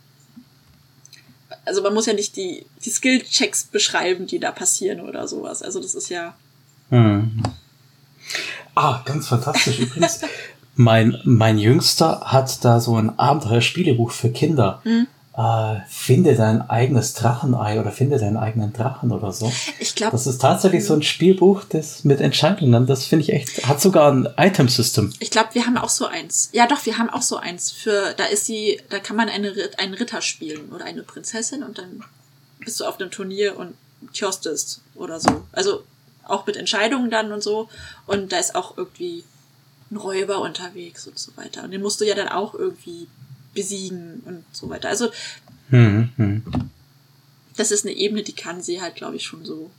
[1.65, 5.63] also man muss ja nicht die, die Skill-Checks beschreiben, die da passieren oder sowas.
[5.63, 6.35] Also das ist ja.
[6.89, 7.45] Mhm.
[8.75, 10.23] Ah, ganz fantastisch übrigens.
[10.77, 14.81] Mein, mein Jüngster hat da so ein Abenteuerspielebuch für Kinder.
[14.85, 15.07] Mhm.
[15.37, 19.51] Äh, finde dein eigenes Drachenei oder finde deinen eigenen Drachen oder so.
[19.79, 20.13] Ich glaube.
[20.13, 24.13] Das ist tatsächlich so ein Spielbuch, das mit Entscheidungen, das finde ich echt, hat sogar
[24.13, 25.13] ein Item-System.
[25.21, 26.51] Ich glaube, wir haben auch so eins.
[26.53, 27.71] Ja, doch, wir haben auch so eins.
[27.71, 31.79] Für, da ist sie, da kann man eine, einen Ritter spielen oder eine Prinzessin und
[31.79, 32.03] dann
[32.59, 33.75] bist du auf einem Turnier und
[34.13, 35.43] tjostest oder so.
[35.53, 35.85] Also
[36.25, 37.69] auch mit Entscheidungen dann und so.
[38.07, 39.25] Und da ist auch irgendwie
[39.91, 41.65] ein Räuber unterwegs und so weiter.
[41.65, 43.07] Und den musst du ja dann auch irgendwie
[43.55, 44.89] besiegen und so weiter.
[44.89, 45.09] Also,
[45.71, 46.43] hm, hm.
[47.57, 49.71] das ist eine Ebene, die kann sie halt, glaube ich, schon so.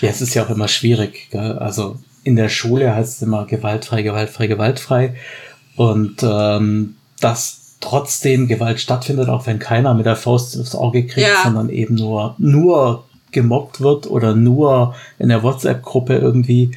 [0.00, 1.28] Ja, es ist ja auch immer schwierig.
[1.30, 1.58] Gell?
[1.58, 5.16] Also in der Schule heißt es immer gewaltfrei, gewaltfrei, gewaltfrei.
[5.76, 11.26] Und ähm, dass trotzdem Gewalt stattfindet, auch wenn keiner mit der Faust aufs Auge kriegt,
[11.26, 11.42] ja.
[11.42, 16.70] sondern eben nur, nur gemobbt wird oder nur in der WhatsApp-Gruppe irgendwie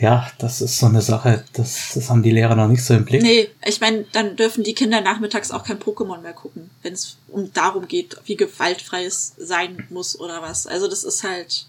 [0.00, 3.04] ja, das ist so eine Sache, das, das haben die Lehrer noch nicht so im
[3.04, 3.20] Blick.
[3.20, 7.18] Nee, ich meine, dann dürfen die Kinder nachmittags auch kein Pokémon mehr gucken, wenn es
[7.28, 10.66] um darum geht, wie gewaltfrei es sein muss oder was.
[10.66, 11.66] Also das ist halt.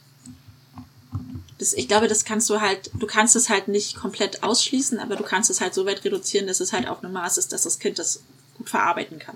[1.58, 5.18] Das, ich glaube, das kannst du halt, du kannst es halt nicht komplett ausschließen, aber
[5.18, 7.64] du kannst es halt so weit reduzieren, dass es halt auf einem Maß ist, dass
[7.64, 8.22] das Kind das
[8.58, 9.36] gut verarbeiten kann.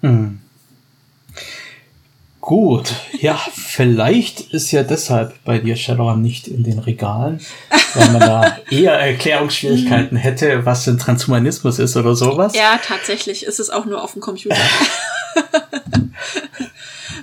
[0.00, 0.35] Hm.
[2.46, 7.44] Gut, ja, vielleicht ist ja deshalb bei dir Shadowrun nicht in den Regalen,
[7.94, 12.54] weil man da eher Erklärungsschwierigkeiten hätte, was denn Transhumanismus ist oder sowas.
[12.54, 14.54] Ja, tatsächlich ist es auch nur auf dem Computer.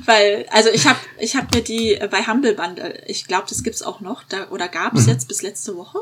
[0.05, 3.81] weil, also ich habe ich hab mir die bei Humble Bundle, ich glaube, das gibt's
[3.81, 5.13] auch noch, da, oder gab es mhm.
[5.13, 5.99] jetzt bis letzte Woche?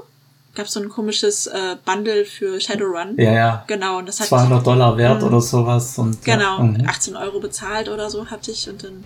[0.54, 3.16] Gab so ein komisches äh, Bundle für Shadowrun.
[3.18, 3.64] Ja, ja.
[3.68, 5.98] Genau, und das hat 200 Dollar wert oder sowas.
[5.98, 6.64] Und, genau, ja.
[6.64, 6.88] mhm.
[6.88, 9.04] 18 Euro bezahlt oder so hatte ich und dann,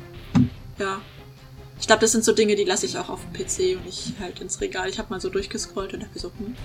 [0.79, 0.97] ja.
[1.79, 4.13] Ich glaube, das sind so Dinge, die lasse ich auch auf dem PC und nicht
[4.19, 4.87] halt ins Regal.
[4.87, 6.55] Ich habe mal so durchgescrollt und habe so, hm.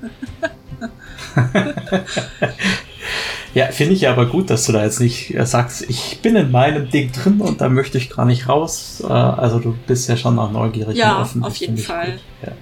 [3.54, 6.50] ja, finde ich aber gut, dass du da jetzt nicht äh, sagst, ich bin in
[6.50, 9.02] meinem Ding drin und da möchte ich gar nicht raus.
[9.04, 11.44] Äh, also du bist ja schon noch neugierig ja, und offen.
[11.44, 12.18] auf jeden Fall.
[12.42, 12.52] Ja.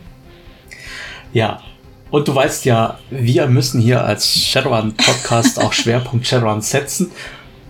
[1.33, 1.61] Ja,
[2.11, 7.11] und du weißt ja, wir müssen hier als Shadowrun Podcast auch Schwerpunkt Shadowrun setzen.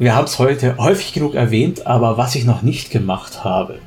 [0.00, 3.78] Wir haben es heute häufig genug erwähnt, aber was ich noch nicht gemacht habe.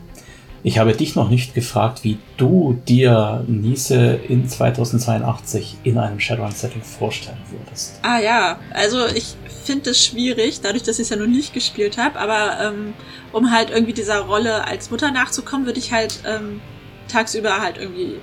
[0.63, 6.81] Ich habe dich noch nicht gefragt, wie du dir Niese in 2082 in einem Shadowrun-Setting
[6.81, 7.99] vorstellen würdest.
[8.01, 11.97] Ah ja, also ich finde es schwierig, dadurch, dass ich es ja noch nicht gespielt
[11.97, 12.93] habe, aber ähm,
[13.33, 16.61] um halt irgendwie dieser Rolle als Mutter nachzukommen, würde ich halt ähm,
[17.09, 18.15] tagsüber halt irgendwie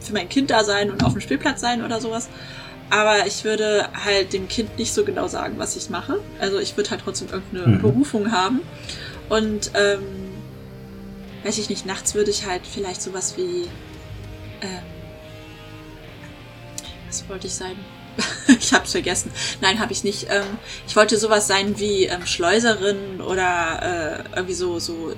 [0.00, 2.28] für mein Kind da sein und auf dem Spielplatz sein oder sowas.
[2.90, 6.20] Aber ich würde halt dem Kind nicht so genau sagen, was ich mache.
[6.40, 7.82] Also ich würde halt trotzdem irgendeine mhm.
[7.82, 8.60] Berufung haben.
[9.28, 10.02] Und ähm,
[11.44, 13.68] weiß ich nicht, nachts würde ich halt vielleicht sowas wie
[14.62, 14.82] ähm,
[17.06, 17.76] was wollte ich sein?
[18.48, 19.30] ich hab's vergessen.
[19.60, 20.26] Nein, habe ich nicht.
[20.30, 25.14] Ähm, ich wollte sowas sein wie ähm, Schleuserin oder äh, irgendwie so, so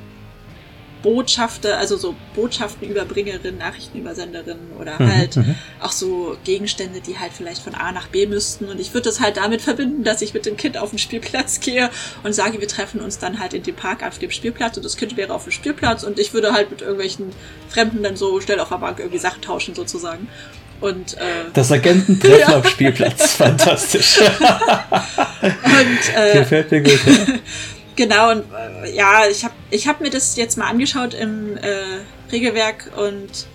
[1.03, 7.62] Botschafter, also so Botschaftenüberbringerin, Nachrichtenübersenderin oder mhm, halt mhm, auch so Gegenstände, die halt vielleicht
[7.62, 8.66] von A nach B müssten.
[8.66, 11.61] Und ich würde das halt damit verbinden, dass ich mit dem Kind auf den Spielplatz
[11.61, 11.90] gehe
[12.22, 14.96] und sage, wir treffen uns dann halt in dem Park auf dem Spielplatz und das
[14.96, 17.30] Kind wäre auf dem Spielplatz und ich würde halt mit irgendwelchen
[17.68, 20.28] Fremden dann so schnell auf der Bank irgendwie Sachen tauschen sozusagen.
[20.80, 22.57] Und, äh, das Agententreffen ja.
[22.57, 24.18] am Spielplatz, fantastisch.
[25.40, 27.01] und, äh, Gefällt mir gut.
[27.07, 27.34] Ja.
[27.99, 31.82] Genau, und äh, ja, ich habe ich hab mir das jetzt mal angeschaut im äh,
[32.30, 33.49] Regelwerk und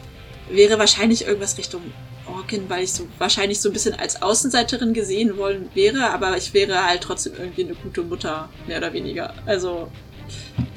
[0.49, 1.81] wäre wahrscheinlich irgendwas Richtung
[2.27, 6.53] Orkin, weil ich so wahrscheinlich so ein bisschen als Außenseiterin gesehen wollen wäre, aber ich
[6.53, 9.33] wäre halt trotzdem irgendwie eine gute Mutter, mehr oder weniger.
[9.45, 9.89] Also,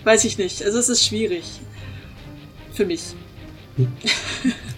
[0.05, 0.65] weiß ich nicht.
[0.65, 1.43] Also es ist schwierig.
[2.73, 3.03] Für mich.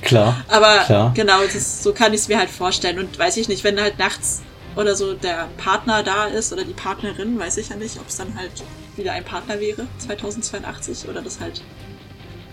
[0.00, 0.42] Klar.
[0.48, 1.12] aber klar.
[1.14, 2.98] genau, das, so kann ich es mir halt vorstellen.
[2.98, 4.40] Und weiß ich nicht, wenn halt nachts
[4.78, 8.16] oder so der Partner da ist oder die Partnerin, weiß ich ja nicht, ob es
[8.16, 8.52] dann halt
[8.96, 11.62] wieder ein Partner wäre, 2082, oder das halt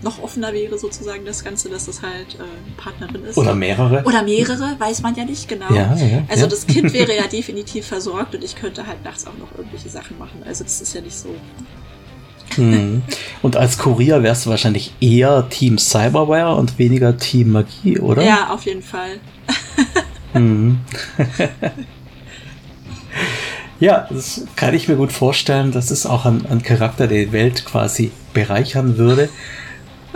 [0.01, 3.37] noch offener wäre sozusagen das Ganze, dass das halt äh, Partnerin ist.
[3.37, 4.03] Oder mehrere.
[4.03, 5.69] Oder mehrere, weiß man ja nicht genau.
[5.69, 6.49] Ja, ja, also ja.
[6.49, 10.17] das Kind wäre ja definitiv versorgt und ich könnte halt nachts auch noch irgendwelche Sachen
[10.17, 10.41] machen.
[10.45, 11.29] Also das ist ja nicht so.
[12.55, 13.03] Hm.
[13.43, 18.23] Und als Kurier wärst du wahrscheinlich eher Team Cyberware und weniger Team Magie, oder?
[18.23, 19.19] Ja, auf jeden Fall.
[20.33, 20.79] Hm.
[23.79, 25.71] ja, das kann ich mir gut vorstellen.
[25.71, 29.29] Das ist auch ein, ein Charakter, der die Welt quasi bereichern würde.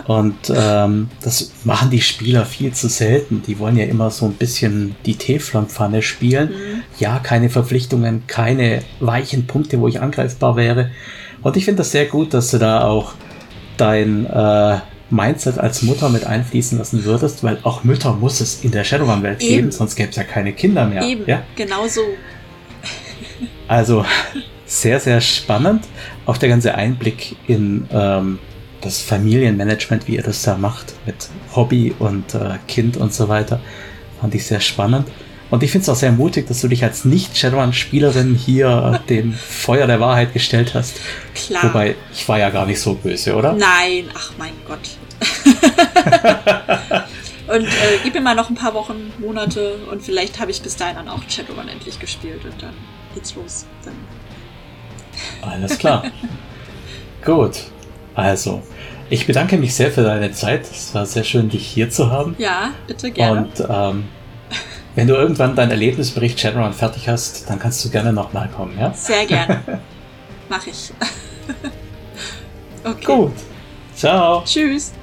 [0.07, 3.43] Und ähm, das machen die Spieler viel zu selten.
[3.45, 6.49] Die wollen ja immer so ein bisschen die Teflonpfanne spielen.
[6.49, 6.83] Mhm.
[6.99, 10.91] Ja, keine Verpflichtungen, keine weichen Punkte, wo ich angreifbar wäre.
[11.41, 13.13] Und ich finde das sehr gut, dass du da auch
[13.77, 14.77] dein äh,
[15.09, 19.41] Mindset als Mutter mit einfließen lassen würdest, weil auch Mütter muss es in der Shadowrun-Welt
[19.41, 19.55] Eben.
[19.55, 21.03] geben, sonst gäbe es ja keine Kinder mehr.
[21.03, 21.43] Eben, Ja?
[21.55, 22.01] genau so.
[23.69, 24.03] Also
[24.65, 25.85] sehr, sehr spannend.
[26.25, 28.39] Auch der ganze Einblick in ähm,
[28.81, 33.61] das Familienmanagement, wie ihr das da macht, mit Hobby und äh, Kind und so weiter,
[34.19, 35.07] fand ich sehr spannend.
[35.51, 39.85] Und ich finde es auch sehr mutig, dass du dich als Nicht-Shadowrun-Spielerin hier dem Feuer
[39.85, 40.99] der Wahrheit gestellt hast.
[41.35, 41.65] Klar.
[41.65, 43.53] Wobei, ich war ja gar nicht so böse, oder?
[43.53, 44.79] Nein, ach mein Gott.
[47.47, 50.75] und äh, gib mir mal noch ein paar Wochen, Monate und vielleicht habe ich bis
[50.75, 52.73] dahin dann auch Shadowrun endlich gespielt und dann
[53.13, 53.65] geht's los.
[53.83, 53.95] Dann
[55.51, 56.03] Alles klar.
[57.25, 57.63] Gut.
[58.15, 58.61] Also,
[59.09, 60.69] ich bedanke mich sehr für deine Zeit.
[60.69, 62.35] Es war sehr schön, dich hier zu haben.
[62.37, 63.41] ja, bitte gerne.
[63.41, 64.03] Und ähm,
[64.95, 68.93] wenn du irgendwann deinen Erlebnisbericht Shadowrun fertig hast, dann kannst du gerne nochmal kommen, ja?
[68.93, 69.61] Sehr gerne.
[70.49, 70.91] Mach ich.
[72.83, 73.05] okay.
[73.05, 73.33] Gut.
[73.95, 74.43] Ciao.
[74.43, 74.93] Tschüss.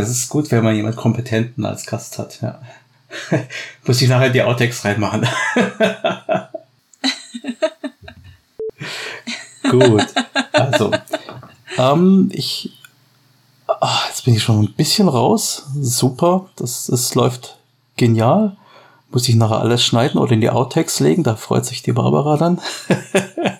[0.00, 2.60] Das ist gut, wenn man jemand Kompetenten als Gast hat, ja.
[3.86, 5.26] Muss ich nachher die Outtakes reinmachen.
[9.70, 10.06] gut.
[10.52, 10.92] Also,
[11.76, 12.72] ähm, ich.
[13.66, 15.66] Ah, jetzt bin ich schon ein bisschen raus.
[15.80, 16.46] Super.
[16.56, 17.56] Das, das läuft
[17.96, 18.56] genial.
[19.10, 21.22] Muss ich nachher alles schneiden oder in die Outtakes legen?
[21.22, 22.60] Da freut sich die Barbara dann.